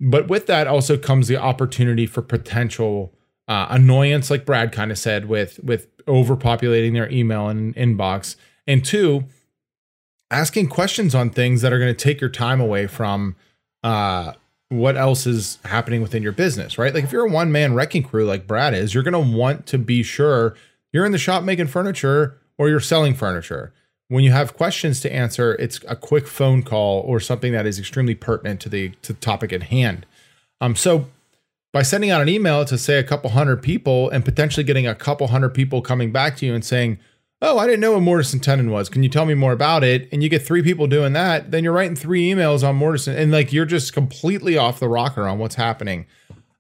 [0.02, 3.14] But with that also comes the opportunity for potential
[3.48, 8.36] uh, annoyance, like Brad kind of said, with with overpopulating their email and inbox,
[8.66, 9.26] and two
[10.32, 13.36] asking questions on things that are going to take your time away from
[13.84, 14.34] uh,
[14.70, 16.94] what else is happening within your business, right?
[16.94, 19.66] Like if you're a one man wrecking crew like Brad is, you're going to want
[19.68, 20.56] to be sure
[20.94, 23.74] you're in the shop making furniture or you're selling furniture.
[24.10, 27.78] When you have questions to answer, it's a quick phone call or something that is
[27.78, 30.06] extremely pertinent to the to the topic at hand.
[30.62, 31.08] Um, so
[31.72, 34.96] by sending out an email to say a couple hundred people and potentially getting a
[34.96, 36.98] couple hundred people coming back to you and saying,
[37.42, 38.90] oh, I didn't know what mortise and tenon was.
[38.90, 40.10] Can you tell me more about it?
[40.12, 43.32] And you get three people doing that, then you're writing three emails on mortise and,
[43.32, 46.06] like you're just completely off the rocker on what's happening.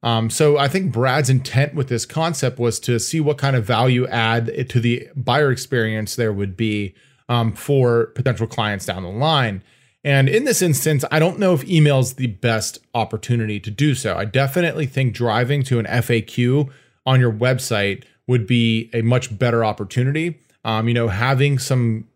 [0.01, 3.65] Um, so I think Brad's intent with this concept was to see what kind of
[3.65, 6.95] value add to the buyer experience there would be
[7.27, 9.61] um, for potential clients down the line.
[10.05, 13.93] And in this instance, I don't know if email is the best opportunity to do
[13.93, 14.15] so.
[14.15, 16.69] I definitely think driving to an FAQ
[17.05, 22.08] on your website would be a much better opportunity um, you know, having some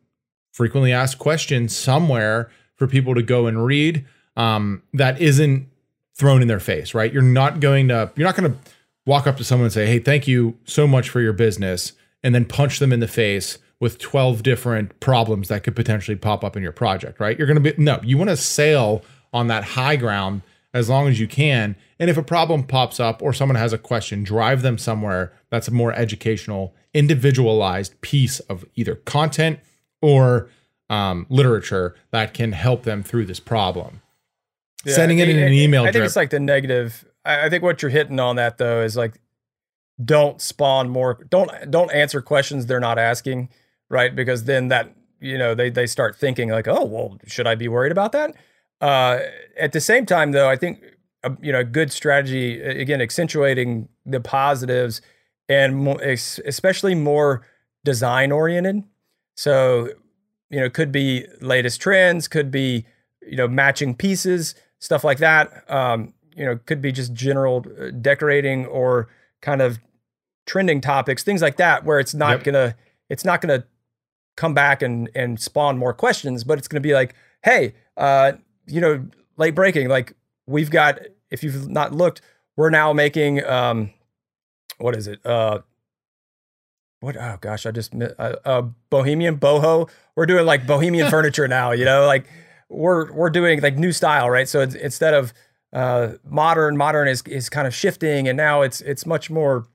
[0.51, 5.67] frequently asked questions somewhere for people to go and read um, that isn't
[6.15, 7.11] thrown in their face, right?
[7.11, 8.57] You're not going to, you're not going to
[9.05, 12.33] walk up to someone and say, Hey, thank you so much for your business, and
[12.33, 16.55] then punch them in the face with 12 different problems that could potentially pop up
[16.55, 17.37] in your project, right?
[17.37, 19.03] You're going to be, no, you want to sail
[19.33, 20.41] on that high ground
[20.73, 21.75] as long as you can.
[21.99, 25.69] And if a problem pops up or someone has a question, drive them somewhere that's
[25.69, 29.59] more educational individualized piece of either content
[30.01, 30.49] or
[30.89, 34.01] um, literature that can help them through this problem.
[34.85, 35.83] Yeah, Sending it in an email.
[35.83, 36.05] I think drip.
[36.05, 37.05] it's like the negative.
[37.25, 39.19] I think what you're hitting on that though is like,
[40.03, 41.23] don't spawn more.
[41.29, 43.49] Don't don't answer questions they're not asking,
[43.89, 44.13] right?
[44.13, 47.69] Because then that you know they they start thinking like, oh well, should I be
[47.69, 48.35] worried about that?
[48.81, 49.19] Uh,
[49.57, 50.83] at the same time, though, I think
[51.23, 55.01] a, uh, you know a good strategy again accentuating the positives
[55.49, 57.45] and especially more
[57.83, 58.83] design oriented.
[59.35, 59.89] So,
[60.49, 62.85] you know, could be latest trends, could be,
[63.21, 65.69] you know, matching pieces, stuff like that.
[65.69, 69.07] Um, you know, could be just general uh, decorating or
[69.41, 69.79] kind of
[70.45, 72.43] trending topics, things like that, where it's not yep.
[72.43, 72.75] gonna,
[73.09, 73.65] it's not gonna
[74.35, 78.33] come back and and spawn more questions, but it's gonna be like, hey, uh,
[78.65, 79.05] you know,
[79.37, 80.13] late breaking, like
[80.47, 82.21] we've got, if you've not looked,
[82.55, 83.91] we're now making um,
[84.77, 85.25] what is it?
[85.25, 85.59] Uh,
[86.99, 87.17] what?
[87.17, 89.89] Oh gosh, I just uh, uh, Bohemian boho.
[90.15, 91.71] We're doing like Bohemian furniture now.
[91.71, 92.25] You know, like
[92.69, 94.47] we're we're doing like new style, right?
[94.47, 95.33] So instead of
[95.73, 99.67] uh, modern, modern is is kind of shifting, and now it's it's much more.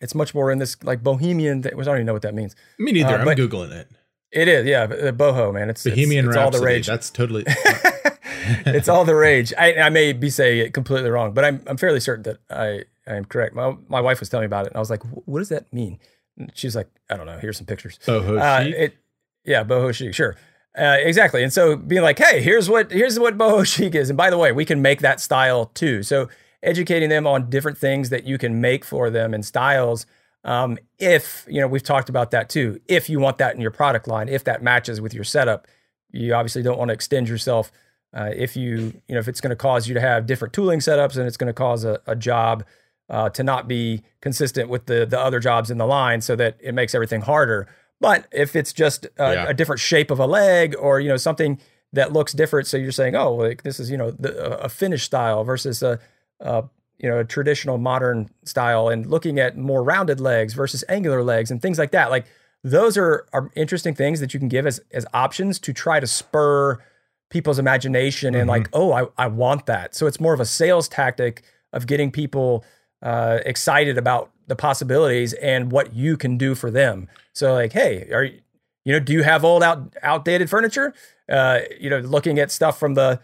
[0.00, 1.62] It's much more in this like bohemian.
[1.62, 2.56] Th- I don't even know what that means.
[2.78, 3.14] Me neither.
[3.14, 3.88] Uh, I'm googling it.
[4.32, 5.68] It is, yeah, uh, boho, man.
[5.68, 6.86] It's Bohemian it's, it's all the rage.
[6.86, 7.44] That's totally.
[7.46, 9.52] it's all the rage.
[9.58, 12.84] I, I may be saying it completely wrong, but I'm I'm fairly certain that I
[13.06, 13.54] I am correct.
[13.54, 15.72] My my wife was telling me about it, and I was like, "What does that
[15.72, 15.98] mean?"
[16.38, 17.38] And she's like, "I don't know.
[17.38, 18.74] Here's some pictures." Boho uh, chic.
[18.74, 18.96] It,
[19.44, 20.14] yeah, boho chic.
[20.14, 20.36] Sure.
[20.78, 21.42] Uh, exactly.
[21.42, 24.38] And so being like, "Hey, here's what here's what boho chic is," and by the
[24.38, 26.02] way, we can make that style too.
[26.02, 26.28] So
[26.62, 30.06] educating them on different things that you can make for them and styles.
[30.44, 32.80] Um, if you know, we've talked about that too.
[32.88, 35.66] If you want that in your product line, if that matches with your setup,
[36.10, 37.72] you obviously don't want to extend yourself.
[38.14, 40.80] Uh, if you you know if it's going to cause you to have different tooling
[40.80, 42.64] setups and it's going to cause a, a job
[43.12, 46.56] uh, to not be consistent with the the other jobs in the line, so that
[46.60, 47.68] it makes everything harder.
[48.00, 49.44] But if it's just a, yeah.
[49.48, 51.60] a different shape of a leg, or you know something
[51.92, 55.04] that looks different, so you're saying, oh, like this is you know the, a finish
[55.04, 56.00] style versus a,
[56.40, 56.64] a
[56.98, 61.50] you know a traditional modern style, and looking at more rounded legs versus angular legs
[61.50, 62.10] and things like that.
[62.10, 62.24] Like
[62.64, 66.06] those are are interesting things that you can give as as options to try to
[66.06, 66.82] spur
[67.28, 68.40] people's imagination mm-hmm.
[68.40, 69.94] and like, oh, I, I want that.
[69.94, 71.42] So it's more of a sales tactic
[71.74, 72.64] of getting people
[73.02, 77.08] uh, excited about the possibilities and what you can do for them.
[77.32, 80.94] So like, hey, are You know, do you have old out outdated furniture?
[81.28, 83.20] Uh, you know, looking at stuff from the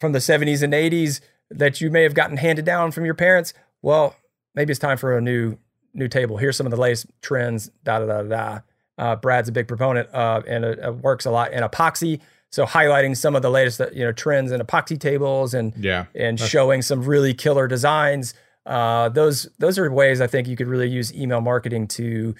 [0.00, 3.54] from the 70s and 80s that you may have gotten handed down from your parents.
[3.82, 4.14] Well,
[4.54, 5.56] maybe it's time for a new
[5.94, 6.36] new table.
[6.36, 7.70] Here's some of the latest trends.
[7.84, 8.60] Da da da da.
[8.98, 12.20] Uh, Brad's a big proponent uh, and it, works a lot in epoxy.
[12.50, 16.38] So highlighting some of the latest you know trends in epoxy tables and yeah, and
[16.40, 18.34] showing some really killer designs.
[18.68, 22.34] Uh, those those are ways I think you could really use email marketing to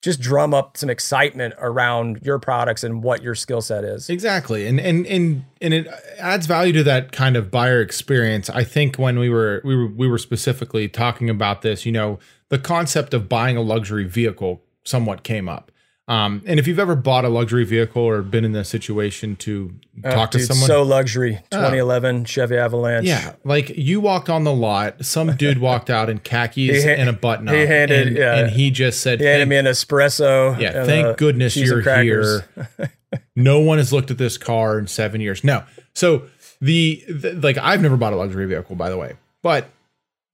[0.00, 4.08] just drum up some excitement around your products and what your skill set is.
[4.08, 4.66] Exactly.
[4.66, 8.48] And and and and it adds value to that kind of buyer experience.
[8.48, 12.18] I think when we were we were we were specifically talking about this, you know,
[12.48, 15.70] the concept of buying a luxury vehicle somewhat came up.
[16.08, 19.74] Um, and if you've ever bought a luxury vehicle or been in the situation to
[20.02, 23.06] uh, talk to someone, so luxury, 2011 Chevy Avalanche.
[23.06, 27.10] Yeah, like you walked on the lot, some dude walked out in khakis ha- and
[27.10, 27.54] a button up.
[27.54, 30.58] He handed, and, yeah, and he just said, he handed me an espresso.
[30.58, 32.48] Yeah, thank goodness you're here.
[33.36, 35.44] no one has looked at this car in seven years.
[35.44, 36.22] No, so
[36.62, 39.68] the, the like I've never bought a luxury vehicle, by the way, but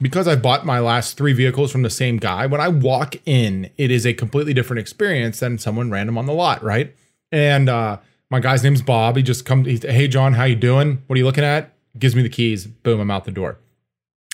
[0.04, 3.70] because I bought my last three vehicles from the same guy, when I walk in,
[3.78, 6.94] it is a completely different experience than someone random on the lot, right?
[7.32, 7.96] And uh,
[8.28, 9.16] my guy's name's Bob.
[9.16, 11.02] He just comes, he's, hey John, how you doing?
[11.06, 11.72] What are you looking at?
[11.98, 12.66] Gives me the keys.
[12.66, 13.56] Boom, I'm out the door.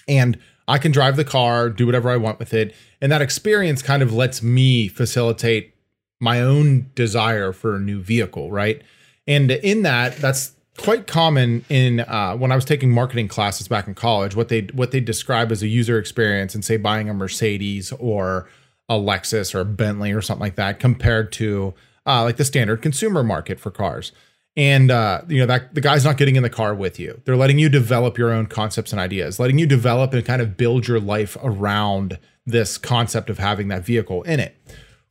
[0.08, 2.74] And I can drive the car, do whatever I want with it.
[3.00, 5.76] And that experience kind of lets me facilitate
[6.18, 8.82] my own desire for a new vehicle, right?
[9.24, 13.86] And in that, that's quite common in uh, when I was taking marketing classes back
[13.86, 14.34] in college.
[14.34, 18.48] What they what they describe as a user experience, and say buying a Mercedes or
[18.88, 21.74] a Lexus or a Bentley or something like that, compared to
[22.06, 24.12] uh, like the standard consumer market for cars.
[24.56, 27.20] And uh, you know that the guy's not getting in the car with you.
[27.24, 30.56] They're letting you develop your own concepts and ideas, letting you develop and kind of
[30.56, 34.56] build your life around this concept of having that vehicle in it.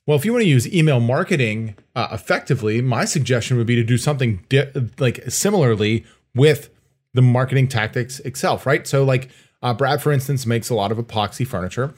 [0.10, 3.84] Well, if you want to use email marketing uh, effectively, my suggestion would be to
[3.84, 6.72] do something di- like similarly with
[7.14, 8.88] the marketing tactics itself, right?
[8.88, 9.30] So, like
[9.62, 11.94] uh, Brad, for instance, makes a lot of epoxy furniture.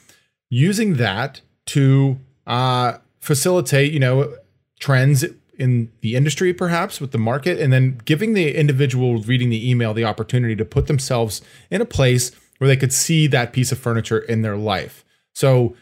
[0.49, 4.35] Using that to uh, facilitate, you know,
[4.81, 5.23] trends
[5.57, 9.93] in the industry, perhaps with the market, and then giving the individual reading the email
[9.93, 13.79] the opportunity to put themselves in a place where they could see that piece of
[13.79, 15.05] furniture in their life.
[15.33, 15.77] So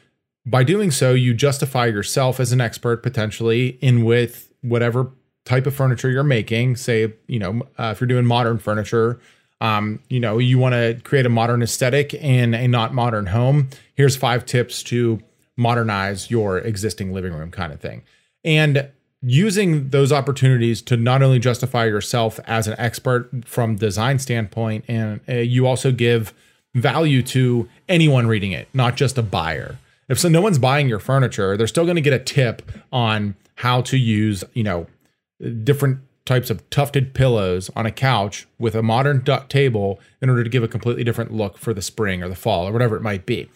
[0.50, 5.12] by doing so, you justify yourself as an expert potentially in with whatever
[5.46, 6.76] type of furniture you're making.
[6.76, 9.20] Say, you know, uh, if you're doing modern furniture,
[9.62, 13.70] um, you know, you want to create a modern aesthetic in a not modern home.
[13.96, 15.20] Here's five tips to
[15.58, 18.04] modernize your existing living room, kind of thing.
[18.44, 18.90] And
[19.22, 25.20] using those opportunities to not only justify yourself as an expert from design standpoint, and
[25.28, 26.34] uh, you also give
[26.74, 29.78] value to anyone reading it, not just a buyer
[30.10, 33.36] if so no one's buying your furniture, they're still going to get a tip on
[33.56, 34.88] how to use, you know,
[35.63, 40.43] different types of tufted pillows on a couch with a modern duck table in order
[40.43, 43.02] to give a completely different look for the spring or the fall or whatever it
[43.02, 43.50] might be.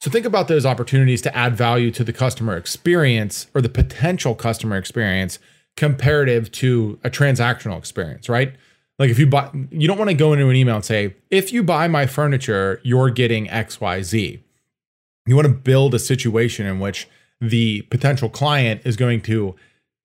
[0.00, 4.34] So think about those opportunities to add value to the customer experience or the potential
[4.34, 5.38] customer experience
[5.76, 8.54] comparative to a transactional experience, right?
[8.98, 11.52] Like if you buy you don't want to go into an email and say, "If
[11.52, 14.40] you buy my furniture, you're getting XYZ."
[15.26, 17.08] You want to build a situation in which
[17.40, 19.54] the potential client is going to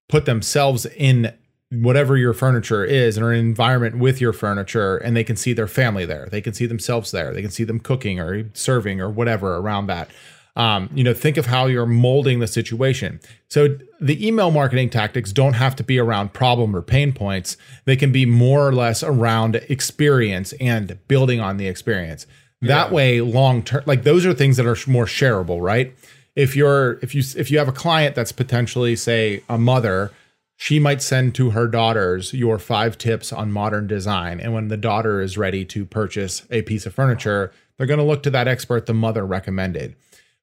[0.10, 1.34] put themselves in
[1.72, 5.68] whatever your furniture is or an environment with your furniture and they can see their
[5.68, 6.28] family there.
[6.32, 7.34] They can see themselves there.
[7.34, 10.10] They can see them cooking or serving or whatever around that.
[10.58, 13.20] Um, you know think of how you're molding the situation.
[13.50, 17.58] So the email marketing tactics don't have to be around problem or pain points.
[17.84, 22.26] They can be more or less around experience and building on the experience
[22.68, 22.94] that yeah.
[22.94, 25.96] way, long term, like those are things that are more shareable, right?
[26.36, 30.12] If you're if you if you have a client that's potentially say a mother,
[30.58, 34.78] she might send to her daughters your five tips on modern design, and when the
[34.78, 38.48] daughter is ready to purchase a piece of furniture, they're going to look to that
[38.48, 39.96] expert the mother recommended.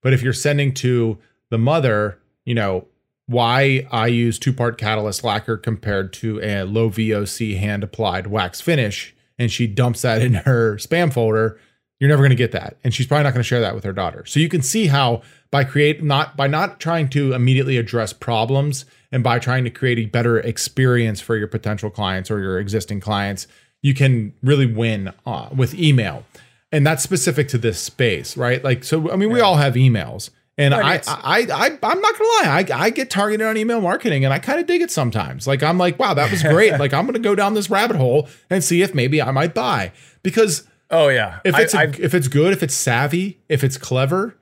[0.02, 1.18] But if you're sending to
[1.50, 2.86] the mother, you know,
[3.26, 8.60] why I use two part catalyst lacquer compared to a low VOC hand applied wax
[8.60, 11.58] finish, and she dumps that in her spam folder,
[12.02, 13.84] you're never going to get that, and she's probably not going to share that with
[13.84, 14.24] her daughter.
[14.26, 15.22] So you can see how
[15.52, 20.00] by create not by not trying to immediately address problems and by trying to create
[20.00, 23.46] a better experience for your potential clients or your existing clients,
[23.82, 26.24] you can really win uh, with email.
[26.72, 28.64] And that's specific to this space, right?
[28.64, 30.30] Like, so I mean, we all have emails.
[30.58, 34.24] And I, I, I, I'm not gonna lie, I, I get targeted on email marketing,
[34.24, 35.46] and I kind of dig it sometimes.
[35.46, 36.72] Like I'm like, wow, that was great.
[36.80, 39.92] like I'm gonna go down this rabbit hole and see if maybe I might buy
[40.24, 41.40] because Oh yeah.
[41.42, 44.36] If it's if it's good, if it's savvy, if it's clever,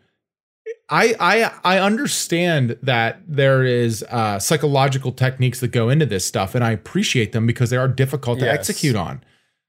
[0.91, 6.57] I I I understand that there is uh, psychological techniques that go into this stuff,
[6.57, 8.47] and I appreciate them because they are difficult yes.
[8.47, 9.23] to execute on.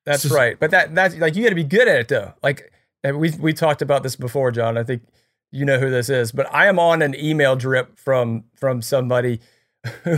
[0.08, 2.34] That's so, right, but that that's like you got to be good at it though.
[2.42, 2.72] Like
[3.04, 4.76] we we talked about this before, John.
[4.76, 5.04] I think
[5.52, 9.40] you know who this is, but I am on an email drip from from somebody
[10.04, 10.18] who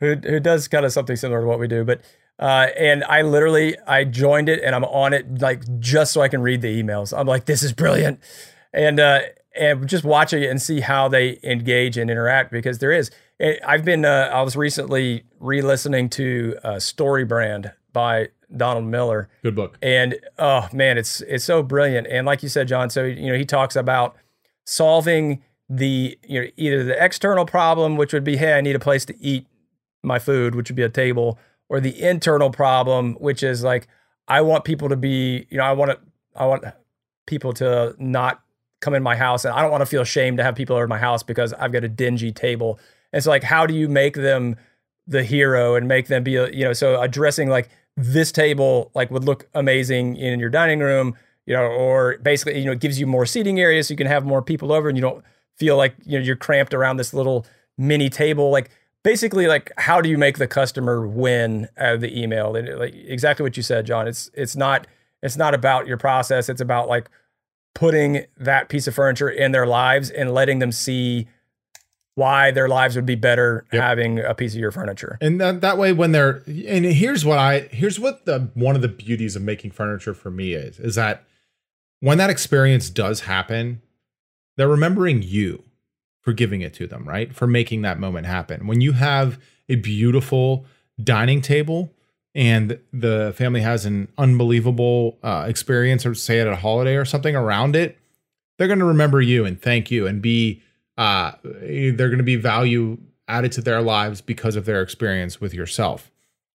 [0.00, 2.02] who, who does kind of something similar to what we do, but.
[2.38, 6.28] Uh, and I literally I joined it and I'm on it like just so I
[6.28, 7.16] can read the emails.
[7.16, 8.20] I'm like, this is brilliant,
[8.72, 9.20] and uh,
[9.54, 13.10] and just watching it and see how they engage and interact because there is.
[13.40, 19.28] Eh, I've been uh, I was recently re-listening to uh, StoryBrand by Donald Miller.
[19.42, 19.78] Good book.
[19.80, 22.06] And oh man, it's it's so brilliant.
[22.08, 24.16] And like you said, John, so you know he talks about
[24.66, 28.80] solving the you know either the external problem, which would be hey, I need a
[28.80, 29.46] place to eat
[30.02, 31.38] my food, which would be a table,
[31.68, 33.88] or the internal problem, which is like
[34.28, 35.98] I want people to be you know I want to
[36.36, 36.64] I want
[37.26, 38.40] people to not
[38.80, 40.86] come in my house and I don't want to feel ashamed to have people over
[40.86, 42.78] my house because I've got a dingy table.
[43.12, 44.56] And so like how do you make them
[45.06, 49.24] the hero and make them be you know so addressing like this table like would
[49.24, 53.06] look amazing in your dining room, you know, or basically, you know, it gives you
[53.06, 55.24] more seating areas so you can have more people over and you don't
[55.56, 57.46] feel like, you know, you're cramped around this little
[57.78, 58.50] mini table.
[58.50, 58.70] Like
[59.04, 62.56] basically like how do you make the customer win out of the email?
[62.56, 64.08] And like exactly what you said, John.
[64.08, 64.88] It's it's not
[65.22, 66.48] it's not about your process.
[66.48, 67.08] It's about like
[67.76, 71.28] putting that piece of furniture in their lives and letting them see
[72.16, 73.82] why their lives would be better yep.
[73.82, 75.18] having a piece of your furniture.
[75.20, 78.82] And that, that way when they're and here's what I here's what the one of
[78.82, 81.24] the beauties of making furniture for me is is that
[82.00, 83.82] when that experience does happen,
[84.56, 85.64] they're remembering you
[86.24, 87.34] for giving it to them, right?
[87.34, 88.66] For making that moment happen.
[88.66, 90.64] When you have a beautiful
[91.02, 91.92] dining table
[92.34, 97.36] and the family has an unbelievable uh, experience or say at a holiday or something
[97.36, 97.98] around it,
[98.56, 100.62] they're going to remember you and thank you and be
[100.96, 102.98] uh, they're going to be value
[103.28, 106.10] added to their lives because of their experience with yourself.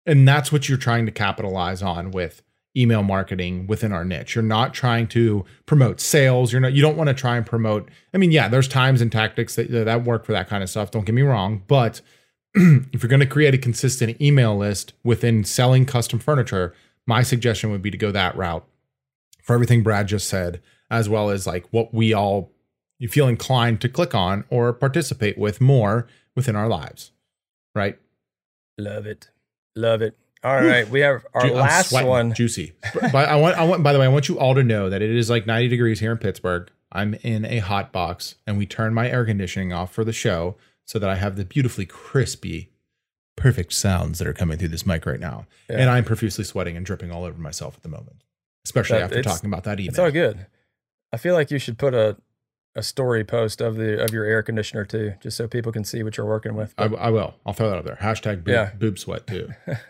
[0.06, 2.42] And that's what you're trying to capitalize on with
[2.78, 4.36] email marketing within our niche.
[4.36, 6.52] You're not trying to promote sales.
[6.52, 7.90] You're not you don't want to try and promote.
[8.14, 10.92] I mean, yeah, there's times and tactics that that work for that kind of stuff.
[10.92, 12.02] Don't get me wrong, but
[12.54, 16.74] if you're going to create a consistent email list within selling custom furniture,
[17.06, 18.66] my suggestion would be to go that route.
[19.44, 20.62] For everything Brad just said,
[20.92, 22.52] as well as like what we all
[23.00, 27.12] you feel inclined to click on or participate with more within our lives.
[27.74, 27.98] Right?
[28.78, 29.30] Love it.
[29.76, 30.18] Love it.
[30.44, 32.34] All right, we have our Ju- last one.
[32.34, 32.74] Juicy.
[32.94, 35.02] but I want I want by the way, I want you all to know that
[35.02, 36.70] it is like 90 degrees here in Pittsburgh.
[36.92, 40.56] I'm in a hot box and we turn my air conditioning off for the show
[40.86, 42.72] so that I have the beautifully crispy
[43.36, 45.46] perfect sounds that are coming through this mic right now.
[45.70, 45.78] Yeah.
[45.78, 48.24] And I'm profusely sweating and dripping all over myself at the moment.
[48.66, 49.90] Especially that, after talking about that email.
[49.90, 50.48] It's all good.
[51.14, 52.18] I feel like you should put a
[52.76, 56.04] a story post of the of your air conditioner too, just so people can see
[56.04, 56.74] what you're working with.
[56.78, 57.34] I, I, will.
[57.46, 57.98] I'll throw that up there.
[58.00, 58.72] Hashtag boob, yeah.
[58.78, 59.50] boob sweat too.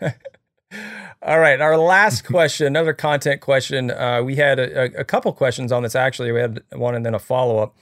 [1.22, 3.90] All right, our last question, another content question.
[3.90, 6.32] Uh, we had a, a, couple questions on this actually.
[6.32, 7.76] We had one and then a follow up,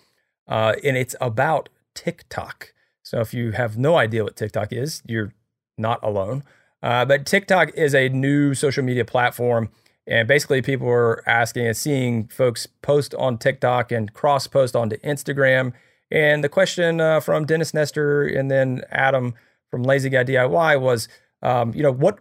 [0.49, 2.73] uh, and it's about TikTok.
[3.03, 5.33] So if you have no idea what TikTok is, you're
[5.77, 6.43] not alone.
[6.83, 9.71] Uh, but TikTok is a new social media platform
[10.09, 14.97] and basically, people were asking and seeing folks post on TikTok and cross post onto
[15.01, 15.75] Instagram.
[16.11, 19.35] And the question uh, from Dennis Nestor and then Adam
[19.71, 21.09] from Lazy Guy DIY was,
[21.43, 22.21] um, you know, what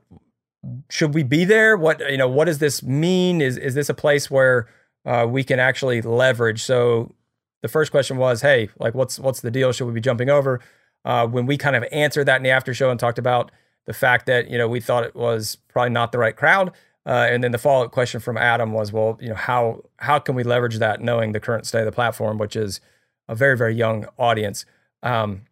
[0.89, 1.78] should we be there?
[1.78, 3.41] What you know, what does this mean?
[3.41, 4.68] Is is this a place where
[5.05, 6.63] uh, we can actually leverage?
[6.63, 7.13] So
[7.61, 9.72] the first question was, hey, like, what's what's the deal?
[9.72, 10.59] Should we be jumping over?
[11.05, 13.51] Uh, when we kind of answered that in the after show and talked about
[13.86, 16.72] the fact that you know we thought it was probably not the right crowd.
[17.05, 20.20] Uh, and then the follow up question from Adam was, well, you know, how how
[20.20, 22.82] can we leverage that, knowing the current state of the platform, which is
[23.30, 24.65] a very very young audience.
[25.03, 25.43] Um,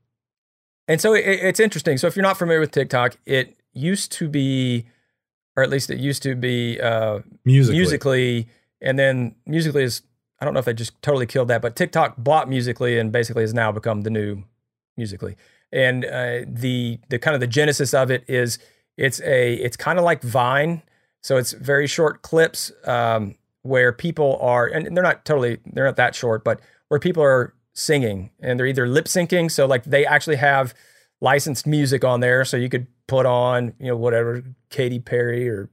[0.87, 1.97] and so it, it's interesting.
[1.97, 4.85] So if you're not familiar with TikTok, it used to be,
[5.55, 7.77] or at least it used to be uh, Musical.ly.
[7.77, 8.45] Musical.ly,
[8.81, 10.01] and then Musical.ly is
[10.39, 13.43] I don't know if they just totally killed that, but TikTok bought Musical.ly and basically
[13.43, 14.43] has now become the new
[14.97, 15.35] Musical.ly.
[15.71, 18.59] And uh, the the kind of the genesis of it is
[18.97, 20.81] it's a it's kind of like Vine
[21.25, 23.33] so it's very short clips um,
[23.63, 27.55] where people are, and they're not totally, they're not that short, but where people are
[27.73, 29.49] singing and they're either lip syncing.
[29.49, 30.75] So like they actually have
[31.25, 32.45] licensed music on there.
[32.45, 35.71] So you could put on, you know, whatever, Katy Perry or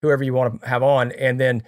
[0.00, 1.10] whoever you want to have on.
[1.12, 1.64] And then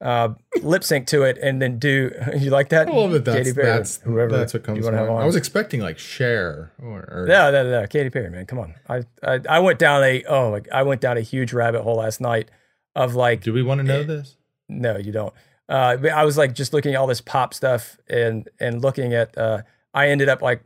[0.00, 0.30] uh,
[0.62, 2.88] lip sync to it and then do you like that?
[2.88, 3.26] I love it.
[3.26, 4.78] That's Katy Perry, that's whoever that's what comes.
[4.78, 5.22] You want to have on.
[5.22, 8.74] I was expecting like Cher or, or yeah, yeah, yeah, Katy Perry, man, come on.
[8.88, 11.96] I, I I went down a oh like I went down a huge rabbit hole
[11.96, 12.50] last night
[12.96, 13.42] of like.
[13.42, 14.36] Do we want to know this?
[14.68, 15.34] No, you don't.
[15.68, 19.36] Uh, I was like just looking at all this pop stuff and and looking at.
[19.38, 19.62] Uh,
[19.94, 20.64] I ended up like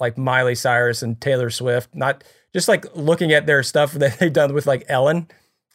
[0.00, 4.32] like Miley Cyrus and Taylor Swift, not just like looking at their stuff that they've
[4.32, 5.28] done with like Ellen.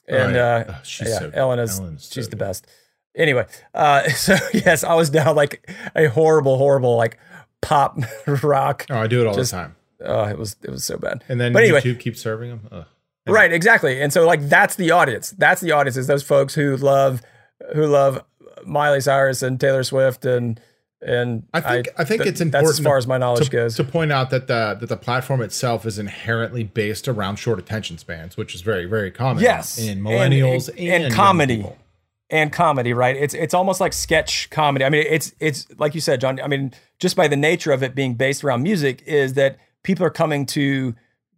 [0.08, 0.40] And right.
[0.40, 2.68] uh, oh, yeah, so Ellen is Ellen's she's so the best.
[3.16, 7.18] Anyway, uh, so yes, I was down like a horrible, horrible like
[7.62, 7.98] pop
[8.44, 8.86] rock.
[8.90, 9.76] Oh, I do it all just, the time.
[10.04, 11.24] Oh, it was it was so bad.
[11.30, 12.68] And then but anyway, YouTube keeps serving them.
[12.72, 12.86] Ugh.
[13.28, 14.02] Right, exactly.
[14.02, 15.32] And so like that's the audience.
[15.32, 17.22] That's the audience is those folks who love
[17.74, 18.24] who love
[18.66, 20.60] Miley Cyrus and Taylor Swift and
[21.06, 23.52] and I think I, I think th- it's important as far as my knowledge to,
[23.52, 27.60] goes to point out that the that the platform itself is inherently based around short
[27.60, 29.44] attention spans, which is very very common.
[29.44, 31.66] Yes, in millennials and, and, and comedy
[32.30, 32.94] and comedy.
[32.94, 33.16] Right?
[33.16, 34.84] It's it's almost like sketch comedy.
[34.84, 36.40] I mean, it's it's like you said, John.
[36.42, 40.06] I mean, just by the nature of it being based around music, is that people
[40.06, 40.96] are coming to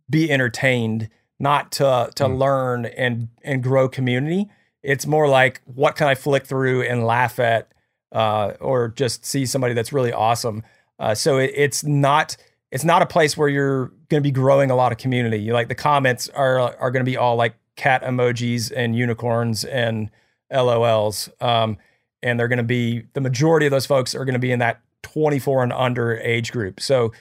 [0.09, 1.09] be entertained
[1.39, 2.37] not to to mm.
[2.37, 4.49] learn and and grow community.
[4.83, 7.71] It's more like what can I flick through and laugh at,
[8.11, 10.63] uh, or just see somebody that's really awesome.
[10.99, 12.37] Uh, so it, it's not
[12.71, 15.37] it's not a place where you're going to be growing a lot of community.
[15.37, 19.63] You like the comments are are going to be all like cat emojis and unicorns
[19.63, 20.09] and
[20.51, 21.77] LOLs, um,
[22.23, 24.59] and they're going to be the majority of those folks are going to be in
[24.59, 26.79] that 24 and under age group.
[26.79, 27.13] So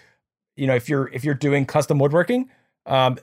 [0.57, 2.49] you know if you're if you're doing custom woodworking
[2.87, 3.19] um,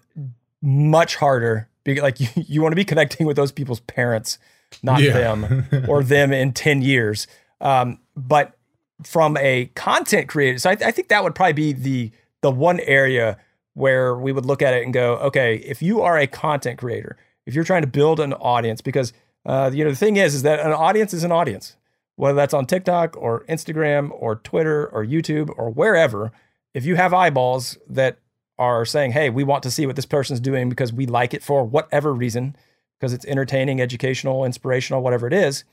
[0.61, 1.69] much harder.
[1.85, 4.37] Like you, you want to be connecting with those people's parents,
[4.81, 5.13] not yeah.
[5.13, 7.27] them or them in 10 years.
[7.63, 8.55] Um, but
[9.03, 12.11] from a content creator, so I, I think that would probably be the
[12.41, 13.37] the one area
[13.73, 17.17] where we would look at it and go, okay, if you are a content creator,
[17.45, 19.13] if you're trying to build an audience, because
[19.45, 21.75] uh, you know the thing is, is that an audience is an audience,
[22.17, 26.31] whether that's on TikTok or Instagram or Twitter or YouTube or wherever.
[26.73, 28.17] If you have eyeballs that
[28.57, 31.43] are saying, hey, we want to see what this person's doing because we like it
[31.43, 32.55] for whatever reason,
[32.99, 35.63] because it's entertaining, educational, inspirational, whatever it is,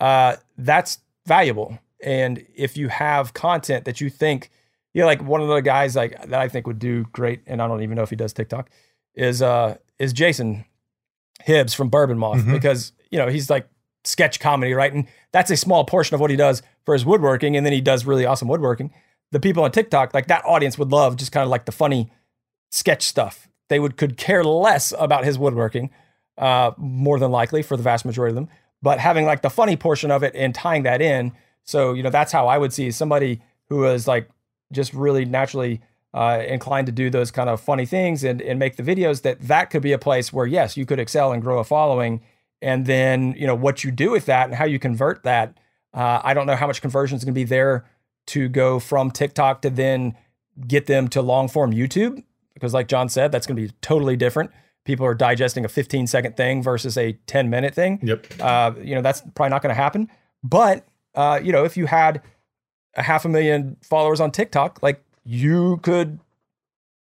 [0.00, 1.78] uh, that's valuable.
[2.02, 4.50] And if you have content that you think,
[4.94, 7.60] you know, like one of the guys like that I think would do great, and
[7.60, 8.70] I don't even know if he does TikTok,
[9.14, 10.64] is uh is Jason
[11.42, 12.52] Hibbs from Bourbon Moth mm-hmm.
[12.52, 13.68] because you know he's like
[14.04, 14.92] sketch comedy, right?
[14.92, 17.80] And that's a small portion of what he does for his woodworking, and then he
[17.80, 18.90] does really awesome woodworking
[19.32, 22.10] the people on TikTok, like that audience would love just kind of like the funny
[22.70, 23.48] sketch stuff.
[23.68, 25.90] They would could care less about his woodworking,
[26.36, 28.48] uh, more than likely for the vast majority of them.
[28.82, 31.32] But having like the funny portion of it and tying that in,
[31.64, 34.28] so you know that's how I would see somebody who is like
[34.72, 35.80] just really naturally
[36.14, 39.22] uh, inclined to do those kind of funny things and and make the videos.
[39.22, 42.22] That that could be a place where yes, you could excel and grow a following.
[42.62, 45.56] And then you know what you do with that and how you convert that.
[45.92, 47.84] Uh, I don't know how much conversion is going to be there
[48.26, 50.14] to go from TikTok to then
[50.66, 52.22] get them to long form YouTube.
[52.54, 54.50] Because, like John said, that's going to be totally different.
[54.84, 58.00] People are digesting a 15 second thing versus a 10 minute thing.
[58.02, 58.26] Yep.
[58.40, 60.08] Uh, you know, that's probably not going to happen.
[60.42, 62.22] But, uh, you know, if you had
[62.94, 66.18] a half a million followers on TikTok, like you could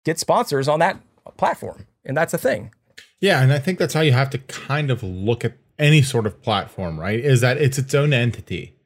[0.05, 1.01] get sponsors on that
[1.37, 1.87] platform.
[2.05, 2.73] And that's a thing.
[3.21, 3.43] Yeah.
[3.43, 6.43] And I think that's how you have to kind of look at any sort of
[6.43, 7.19] platform, right?
[7.19, 8.77] Is that it's its own entity.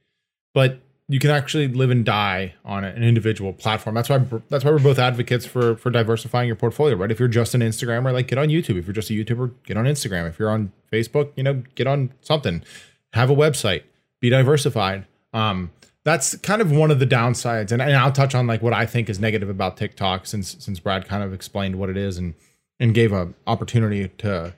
[0.55, 3.95] But you can actually live and die on an individual platform.
[3.95, 7.11] That's why that's why we're both advocates for for diversifying your portfolio, right?
[7.11, 8.77] If you're just an Instagrammer, like get on YouTube.
[8.77, 10.29] If you're just a YouTuber, get on Instagram.
[10.29, 12.63] If you're on Facebook, you know, get on something.
[13.13, 13.85] Have a website.
[14.21, 15.07] Be diversified.
[15.33, 15.71] Um,
[16.03, 18.87] that's kind of one of the downsides, and, and I'll touch on like what I
[18.87, 22.35] think is negative about TikTok, since since Brad kind of explained what it is and
[22.81, 24.55] and gave a opportunity to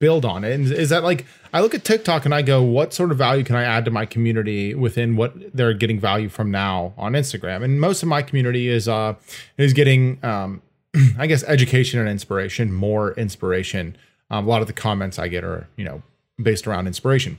[0.00, 0.52] build on it.
[0.52, 3.44] And is that like I look at TikTok and I go, what sort of value
[3.44, 7.64] can I add to my community within what they're getting value from now on Instagram?
[7.64, 9.14] And most of my community is uh
[9.56, 10.62] is getting um
[11.18, 13.96] I guess education and inspiration, more inspiration.
[14.30, 16.02] Um, a lot of the comments I get are, you know,
[16.40, 17.38] based around inspiration.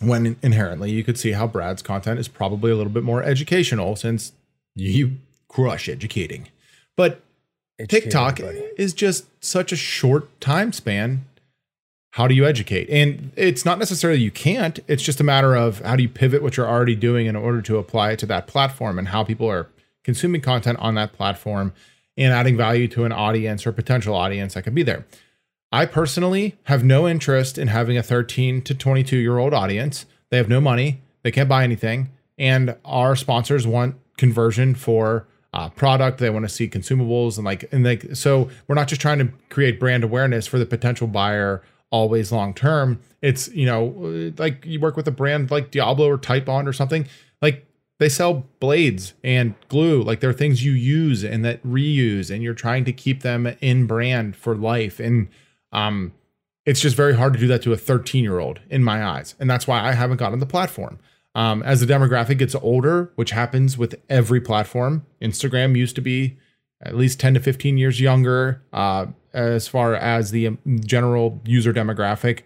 [0.00, 3.96] When inherently you could see how Brad's content is probably a little bit more educational
[3.96, 4.32] since
[4.76, 5.16] you
[5.48, 6.48] crush educating.
[6.96, 7.20] But
[7.88, 8.40] TikTok
[8.76, 11.24] is just such a short time span
[12.12, 12.88] how do you educate?
[12.90, 16.42] And it's not necessarily you can't, it's just a matter of how do you pivot
[16.42, 19.48] what you're already doing in order to apply it to that platform and how people
[19.48, 19.68] are
[20.04, 21.72] consuming content on that platform
[22.16, 25.06] and adding value to an audience or potential audience that could be there.
[25.70, 30.06] I personally have no interest in having a 13 to 22 year old audience.
[30.30, 35.68] They have no money, they can't buy anything, and our sponsors want conversion for uh,
[35.70, 36.18] product.
[36.18, 38.48] They want to see consumables and like and like so.
[38.66, 43.00] We're not just trying to create brand awareness for the potential buyer always long term.
[43.22, 47.06] It's, you know, like you work with a brand like Diablo or Titebond or something,
[47.42, 47.66] like
[47.98, 50.02] they sell blades and glue.
[50.02, 53.86] Like they're things you use and that reuse, and you're trying to keep them in
[53.86, 55.00] brand for life.
[55.00, 55.28] And
[55.72, 56.12] um,
[56.64, 59.34] it's just very hard to do that to a 13 year old in my eyes.
[59.40, 60.98] And that's why I haven't gotten the platform.
[61.34, 66.36] Um, as the demographic gets older, which happens with every platform, Instagram used to be
[66.82, 69.06] at least 10 to 15 years younger uh,
[69.38, 72.40] as far as the um, general user demographic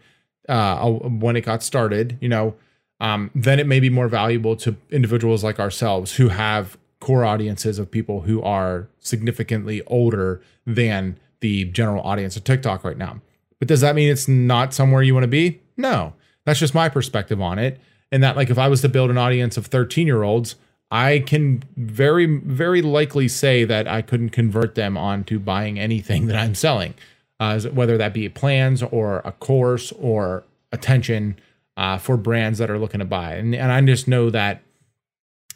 [0.48, 2.54] uh, when it got started, you know,
[3.00, 7.78] um, then it may be more valuable to individuals like ourselves who have core audiences
[7.78, 13.20] of people who are significantly older than the general audience of TikTok right now.
[13.58, 15.60] But does that mean it's not somewhere you want to be?
[15.76, 16.14] No.
[16.44, 17.80] That's just my perspective on it.
[18.12, 20.56] And that, like, if I was to build an audience of 13 year olds,
[20.92, 26.36] I can very, very likely say that I couldn't convert them onto buying anything that
[26.36, 26.92] I'm selling,
[27.40, 31.36] uh, whether that be plans or a course or attention
[31.78, 33.36] uh, for brands that are looking to buy.
[33.36, 34.62] And, and I just know that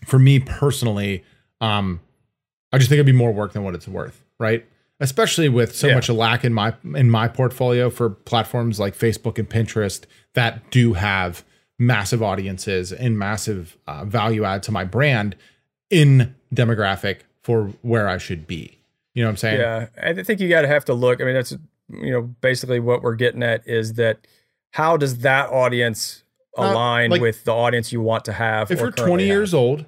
[0.07, 1.23] for me personally,
[1.61, 2.01] um,
[2.73, 4.67] I just think it'd be more work than what it's worth, right?
[4.99, 5.95] especially with so yeah.
[5.95, 10.95] much lack in my in my portfolio for platforms like Facebook and Pinterest that do
[10.95, 11.45] have
[11.79, 15.37] massive audiences and massive uh, value add to my brand
[15.91, 18.79] in demographic for where I should be.
[19.15, 19.61] You know what I'm saying?
[19.61, 21.21] Yeah, I think you got to have to look.
[21.21, 21.53] I mean, that's
[21.89, 24.27] you know basically what we're getting at is that
[24.73, 26.23] how does that audience
[26.57, 28.71] align uh, like, with the audience you want to have?
[28.71, 29.87] If you're 20 years old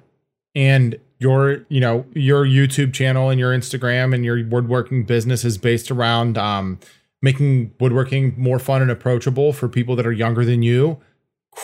[0.55, 5.57] and your you know your youtube channel and your instagram and your woodworking business is
[5.57, 6.79] based around um,
[7.21, 10.97] making woodworking more fun and approachable for people that are younger than you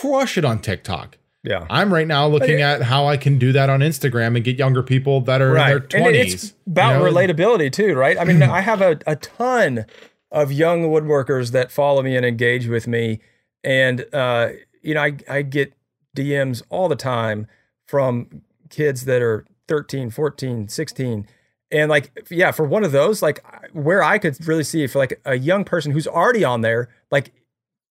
[0.00, 3.70] crush it on tiktok yeah i'm right now looking at how i can do that
[3.70, 5.72] on instagram and get younger people that are right.
[5.72, 7.12] in their 20s and it's about you know?
[7.12, 9.86] relatability too right i mean i have a, a ton
[10.30, 13.20] of young woodworkers that follow me and engage with me
[13.64, 14.48] and uh,
[14.82, 15.72] you know I, I get
[16.16, 17.46] dms all the time
[17.86, 21.26] from kids that are 13, 14, 16.
[21.72, 25.20] And like, yeah, for one of those, like where I could really see for like
[25.24, 27.32] a young person who's already on there, like,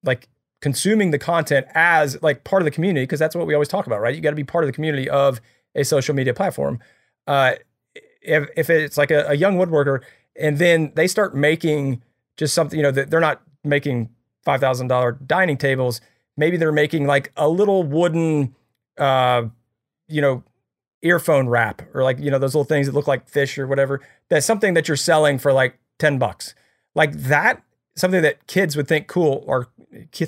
[0.04, 0.28] like
[0.64, 3.86] consuming the content as like part of the community, because that's what we always talk
[3.86, 4.14] about, right?
[4.14, 5.38] You got to be part of the community of
[5.74, 6.80] a social media platform.
[7.26, 7.56] Uh,
[8.22, 10.00] if, if it's like a, a young woodworker
[10.40, 12.02] and then they start making
[12.38, 14.08] just something, you know, they're not making
[14.46, 16.00] $5,000 dining tables.
[16.38, 18.54] Maybe they're making like a little wooden,
[18.96, 19.42] uh,
[20.08, 20.44] you know,
[21.02, 24.00] earphone wrap or like you know those little things that look like fish or whatever
[24.30, 26.54] that's something that you're selling for like 10 bucks
[26.94, 27.62] like that
[27.96, 29.68] something that kids would think cool or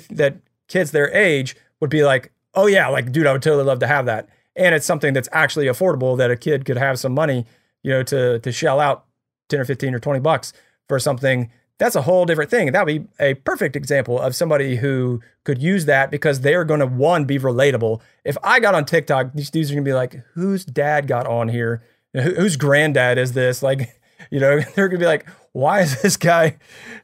[0.09, 0.37] that
[0.67, 3.87] kids their age would be like oh yeah like dude i would totally love to
[3.87, 7.45] have that and it's something that's actually affordable that a kid could have some money
[7.83, 9.05] you know to to shell out
[9.49, 10.53] 10 or 15 or 20 bucks
[10.87, 11.49] for something
[11.79, 12.71] that's a whole different thing.
[12.71, 16.79] That would be a perfect example of somebody who could use that because they're going
[16.79, 18.01] to one be relatable.
[18.23, 21.27] If I got on TikTok, these dudes are going to be like, "Whose dad got
[21.27, 21.83] on here?
[22.13, 23.99] Whose granddad is this?" Like,
[24.31, 26.57] you know, they're going to be like, "Why is this guy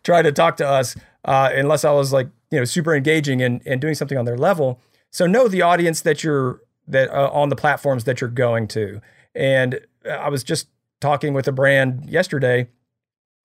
[0.04, 0.96] trying to talk to us?"
[1.26, 4.38] Uh, unless I was like, you know, super engaging and and doing something on their
[4.38, 4.80] level.
[5.12, 9.02] So know the audience that you're that uh, on the platforms that you're going to.
[9.36, 9.80] And
[10.10, 10.68] I was just
[11.02, 12.68] talking with a brand yesterday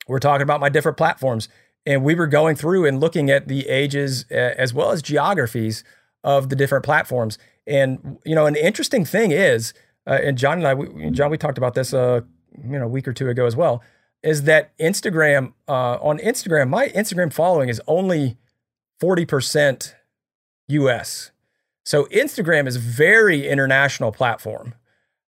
[0.08, 1.48] we're talking about my different platforms.
[1.86, 5.84] And we were going through and looking at the ages uh, as well as geographies
[6.24, 7.38] of the different platforms.
[7.66, 9.72] And, you know, an interesting thing is,
[10.06, 12.22] uh, and John and I, we, John, we talked about this, uh,
[12.62, 13.82] you know, a week or two ago as well,
[14.22, 18.36] is that Instagram, uh, on Instagram, my Instagram following is only
[19.00, 19.94] 40%
[20.68, 21.30] US.
[21.84, 24.74] So Instagram is very international platform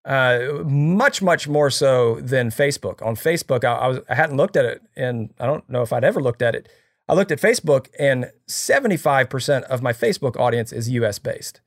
[0.05, 3.05] uh, much much more so than Facebook.
[3.05, 5.91] On Facebook, I, I, was I hadn't looked at it, and I don't know if
[5.93, 6.69] I'd ever looked at it.
[7.07, 11.19] I looked at Facebook, and seventy five percent of my Facebook audience is U.S.
[11.19, 11.61] based.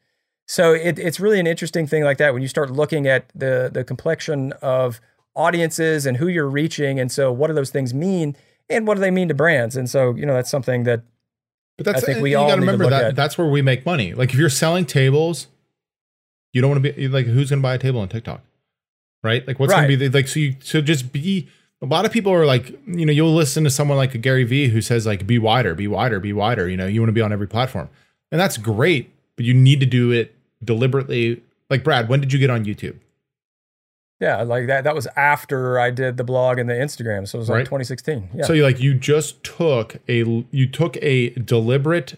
[0.47, 3.71] So it, it's really an interesting thing like that when you start looking at the
[3.73, 5.01] the complexion of
[5.35, 8.35] audiences and who you're reaching, and so what do those things mean,
[8.69, 11.03] and what do they mean to brands, and so you know that's something that.
[11.77, 13.17] But that's I think we all got to remember that at.
[13.17, 14.15] that's where we make money.
[14.15, 15.47] Like if you're selling tables
[16.53, 18.43] you don't want to be like who's going to buy a table on TikTok,
[19.23, 19.47] right?
[19.47, 19.87] Like what's right.
[19.87, 21.49] going to be the, like so you so just be.
[21.81, 24.45] A lot of people are like, you know, you'll listen to someone like a Gary
[24.45, 26.69] Vee who says like, be wider, be wider, be wider.
[26.69, 27.89] You know, you want to be on every platform,
[28.31, 31.43] and that's great, but you need to do it deliberately.
[31.69, 32.99] Like Brad, when did you get on YouTube?
[34.23, 34.85] Yeah, like that.
[34.85, 37.65] That was after I did the blog and the Instagram, so it was like right.
[37.65, 38.29] 2016.
[38.33, 38.45] Yeah.
[38.45, 40.19] So you like you just took a
[40.53, 42.15] you took a deliberate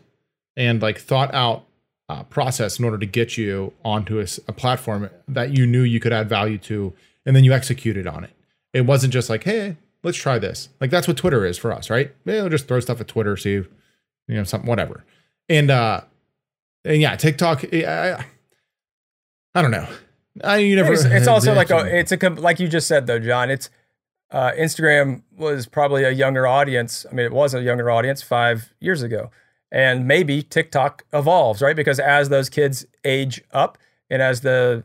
[0.54, 1.64] and like thought out
[2.10, 5.98] uh, process in order to get you onto a, a, platform that you knew you
[5.98, 6.92] could add value to,
[7.24, 8.32] and then you executed on it.
[8.74, 10.68] It wasn't just like, hey, let's try this.
[10.82, 12.14] Like that's what Twitter is for us, right?
[12.26, 13.66] Yeah, we'll just throw stuff at Twitter, see, you
[14.28, 15.04] know, something, whatever.
[15.48, 16.02] And uh,
[16.84, 17.64] and yeah, TikTok.
[17.72, 18.26] I,
[19.54, 19.88] I don't know.
[20.42, 20.92] I, you never.
[20.92, 23.50] It's, it's also like a, it's a like you just said though, John.
[23.50, 23.70] It's
[24.30, 27.06] uh, Instagram was probably a younger audience.
[27.10, 29.30] I mean, it was a younger audience five years ago.
[29.70, 31.76] And maybe TikTok evolves, right?
[31.76, 33.78] Because as those kids age up
[34.10, 34.84] and as the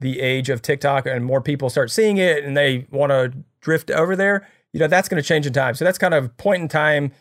[0.00, 3.90] the age of TikTok and more people start seeing it and they want to drift
[3.90, 5.74] over there, you know, that's going to change in time.
[5.74, 7.12] So that's kind of point in time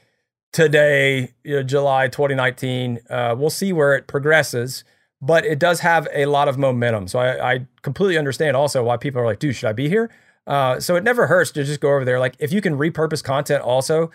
[0.52, 3.00] today, you know, July 2019.
[3.10, 4.84] Uh, we'll see where it progresses,
[5.22, 7.08] but it does have a lot of momentum.
[7.08, 10.12] So I, I completely understand also why people are like, dude, should I be here?
[10.46, 12.20] Uh, so it never hurts to just go over there.
[12.20, 14.12] Like if you can repurpose content also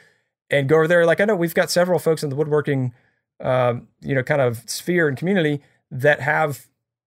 [0.49, 2.95] and go over there, like I know we've got several folks in the woodworking,
[3.41, 6.67] um, you know, kind of sphere and community that have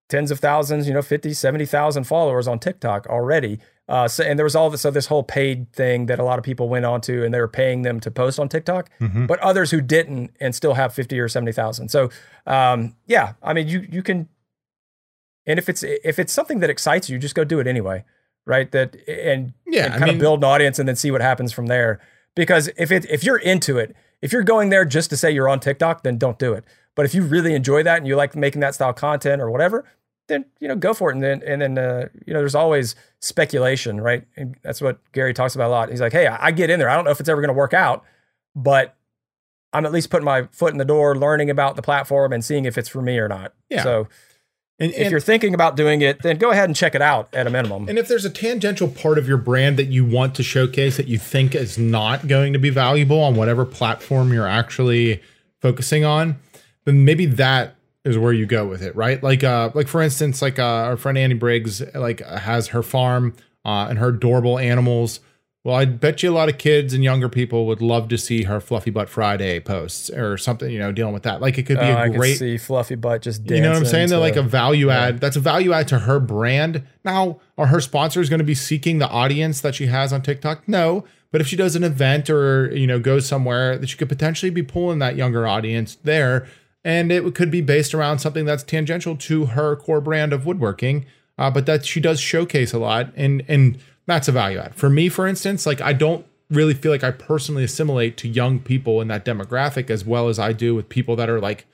[0.10, 3.60] tens of thousands, you know, 50, 70,000 followers on TikTok already.
[3.88, 6.40] Uh, so, and there was all this, so this whole paid thing that a lot
[6.40, 9.28] of people went on to and they were paying them to post on TikTok, mm-hmm.
[9.28, 11.90] but others who didn't and still have 50 or 70,000.
[11.90, 12.10] So,
[12.48, 14.28] um, yeah, I mean, you, you can,
[15.46, 18.04] and if it's, if it's something that excites you, just go do it anyway
[18.46, 18.72] right?
[18.72, 21.22] That and yeah, and kind I mean, of build an audience and then see what
[21.22, 22.00] happens from there.
[22.36, 25.50] Because if it if you're into it, if you're going there just to say you're
[25.50, 26.64] on TikTok, then don't do it.
[26.96, 29.86] But if you really enjoy that and you like making that style content or whatever,
[30.28, 31.16] then you know go for it.
[31.16, 34.26] And then and then uh, you know there's always speculation, right?
[34.36, 35.90] And that's what Gary talks about a lot.
[35.90, 36.90] He's like, hey, I get in there.
[36.90, 38.04] I don't know if it's ever going to work out,
[38.56, 38.96] but
[39.74, 42.66] I'm at least putting my foot in the door, learning about the platform and seeing
[42.66, 43.54] if it's for me or not.
[43.70, 43.84] Yeah.
[43.84, 44.08] So
[44.78, 47.34] and, if and, you're thinking about doing it, then go ahead and check it out
[47.34, 47.88] at a minimum.
[47.88, 51.08] And if there's a tangential part of your brand that you want to showcase that
[51.08, 55.22] you think is not going to be valuable on whatever platform you're actually
[55.62, 56.38] focusing on,
[56.84, 57.76] then maybe that
[58.06, 59.22] is where you go with it, right?
[59.22, 63.34] Like, uh, like for instance, like uh, our friend Annie Briggs, like has her farm
[63.66, 65.20] uh, and her adorable animals
[65.66, 68.44] well, I bet you a lot of kids and younger people would love to see
[68.44, 71.42] her Fluffy Butt Friday posts or something, you know, dealing with that.
[71.42, 73.86] Like it could be uh, a great see Fluffy Butt just You know what I'm
[73.86, 74.10] saying?
[74.10, 75.16] They're like a value add.
[75.16, 75.20] Yeah.
[75.22, 76.84] That's a value add to her brand.
[77.04, 80.68] Now, are her sponsors going to be seeking the audience that she has on TikTok?
[80.68, 81.04] No.
[81.32, 84.52] But if she does an event or, you know, goes somewhere that she could potentially
[84.52, 86.48] be pulling that younger audience there.
[86.86, 91.06] And it could be based around something that's tangential to her core brand of woodworking.
[91.38, 93.12] Uh, but that she does showcase a lot.
[93.18, 94.76] And and that's a value add.
[94.76, 98.60] For me, for instance, like I don't really feel like I personally assimilate to young
[98.60, 101.66] people in that demographic as well as I do with people that are like,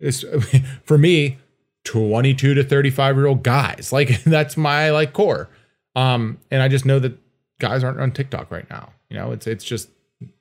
[0.84, 1.38] for me,
[1.84, 3.92] 22 to 35 year old guys.
[3.92, 5.48] Like that's my like core.
[5.94, 7.16] Um, and I just know that
[7.60, 8.92] guys aren't on TikTok right now.
[9.08, 9.88] You know, it's it's just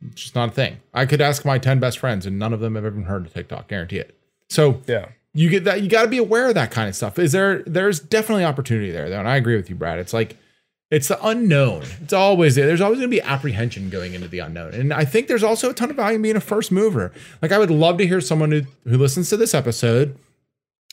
[0.08, 0.78] it's just not a thing.
[0.94, 3.34] I could ask my 10 best friends and none of them have ever heard of
[3.34, 4.18] TikTok, guarantee it.
[4.50, 5.10] So yeah.
[5.34, 7.18] You get that you got to be aware of that kind of stuff.
[7.18, 9.20] Is there there's definitely opportunity there though.
[9.20, 9.98] And I agree with you, Brad.
[9.98, 10.36] It's like
[10.92, 11.84] it's the unknown.
[12.02, 12.68] It's always there.
[12.68, 14.74] There's always going to be apprehension going into the unknown.
[14.74, 17.14] And I think there's also a ton of value in being a first mover.
[17.42, 20.18] Like I would love to hear someone who, who listens to this episode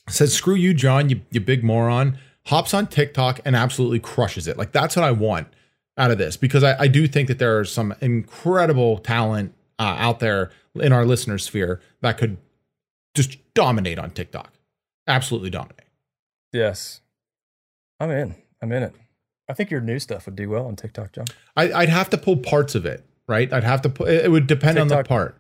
[0.09, 2.17] says, screw you, John, you, you big moron,
[2.47, 4.57] hops on TikTok and absolutely crushes it.
[4.57, 5.49] Like that's what I want
[5.99, 9.97] out of this because I, I do think that there are some incredible talent uh,
[9.99, 12.39] out there in our listener sphere that could
[13.15, 14.53] just dominate on TikTok.
[15.07, 15.87] Absolutely dominate.
[16.53, 17.01] Yes.
[18.01, 18.37] I'm in.
[18.63, 18.95] I'm in it.
[19.49, 21.27] I think your new stuff would do well on TikTok, John.
[21.57, 23.53] I, would have to pull parts of it, right?
[23.53, 24.09] I'd have to put.
[24.09, 25.38] It would depend TikTok, on the part.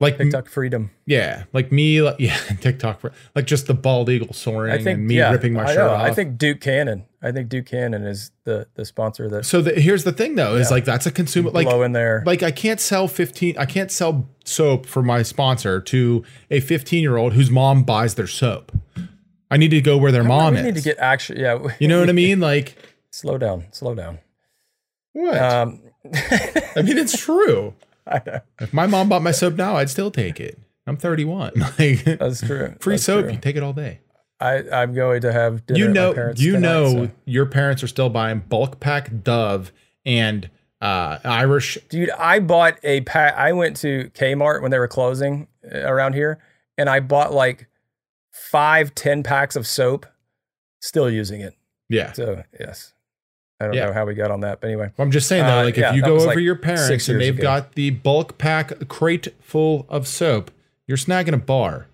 [0.00, 0.92] Like TikTok freedom.
[1.06, 2.02] Yeah, like me.
[2.02, 3.02] Like, yeah, TikTok.
[3.34, 5.76] Like just the bald eagle soaring I think, and me yeah, ripping my I shirt
[5.78, 5.90] know.
[5.90, 6.02] off.
[6.02, 7.04] I think Duke Cannon.
[7.20, 9.44] I think Duke Cannon is the the sponsor that.
[9.44, 10.74] So the, here's the thing though: is yeah.
[10.74, 12.22] like that's a consumer like blow in there.
[12.24, 13.58] Like I can't sell fifteen.
[13.58, 18.14] I can't sell soap for my sponsor to a fifteen year old whose mom buys
[18.14, 18.70] their soap.
[19.50, 20.64] I need to go where their mom we is.
[20.64, 21.40] Need to get actually.
[21.40, 21.66] Yeah.
[21.80, 22.38] You know what I mean?
[22.48, 22.76] Like
[23.10, 24.20] slow down, slow down.
[25.12, 25.38] What?
[25.38, 25.80] Um,
[26.14, 27.74] I mean, it's true.
[28.08, 28.40] I know.
[28.60, 30.58] If my mom bought my soap now, I'd still take it.
[30.86, 31.52] I'm 31.
[31.78, 32.74] Like that's true.
[32.80, 33.32] Free that's soap, true.
[33.34, 34.00] you take it all day.
[34.40, 35.78] I, I'm going to have dinner.
[35.78, 37.10] You know, you tonight, know, so.
[37.24, 39.72] your parents are still buying bulk pack Dove
[40.06, 40.48] and
[40.80, 41.76] uh, Irish.
[41.88, 43.34] Dude, I bought a pack.
[43.34, 46.38] I went to Kmart when they were closing uh, around here,
[46.76, 47.66] and I bought like
[48.32, 50.06] five, ten packs of soap.
[50.80, 51.54] Still using it.
[51.88, 52.12] Yeah.
[52.12, 52.92] So yes.
[53.60, 53.86] I don't yeah.
[53.86, 54.92] know how we got on that, but anyway.
[54.96, 57.08] Well, I'm just saying though, uh, like yeah, if you go over like your parents
[57.08, 57.42] and they've ago.
[57.42, 60.52] got the bulk pack crate full of soap,
[60.86, 61.88] you're snagging a bar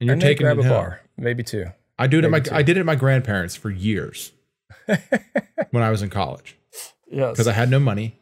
[0.00, 0.70] and you're taking grab a home.
[0.70, 1.66] bar, maybe two.
[1.98, 2.54] I do it at my two.
[2.54, 4.32] I did it at my grandparents for years
[4.86, 6.56] when I was in college.
[7.10, 8.14] Yes, because I had no money.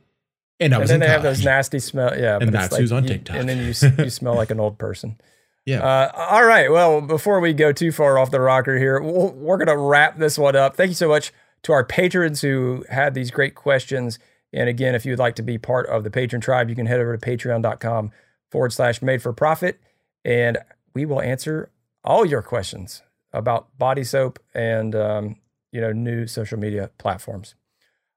[0.59, 1.25] And I was and then they college.
[1.25, 2.19] have those nasty smell.
[2.19, 3.37] Yeah, and that's like who's on you, TikTok.
[3.37, 5.21] And then you you smell like an old person.
[5.69, 5.81] Yeah.
[5.81, 6.71] Uh, all right.
[6.71, 9.77] Well, before we go too far off the rocker here, we we are going to
[9.77, 10.77] wrap this one up.
[10.77, 11.33] Thank you so much
[11.67, 14.21] to our patrons who had these great questions.
[14.53, 17.01] And again, if you'd like to be part of the patron tribe, you can head
[17.01, 18.13] over to patreon.com
[18.53, 19.81] forward slash made for profit.
[20.25, 20.59] And
[20.95, 21.73] we will answer
[22.05, 23.03] all your questions
[23.33, 25.37] about body soap and, um,
[25.73, 27.57] you know, new social media platforms.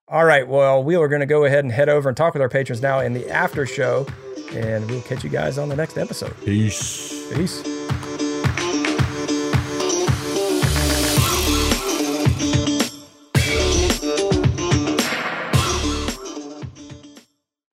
[0.07, 0.47] All right.
[0.47, 2.83] Well, we are going to go ahead and head over and talk with our patrons
[2.83, 4.05] now in the after show,
[4.51, 6.35] and we'll catch you guys on the next episode.
[6.45, 7.33] Peace.
[7.33, 7.78] Peace.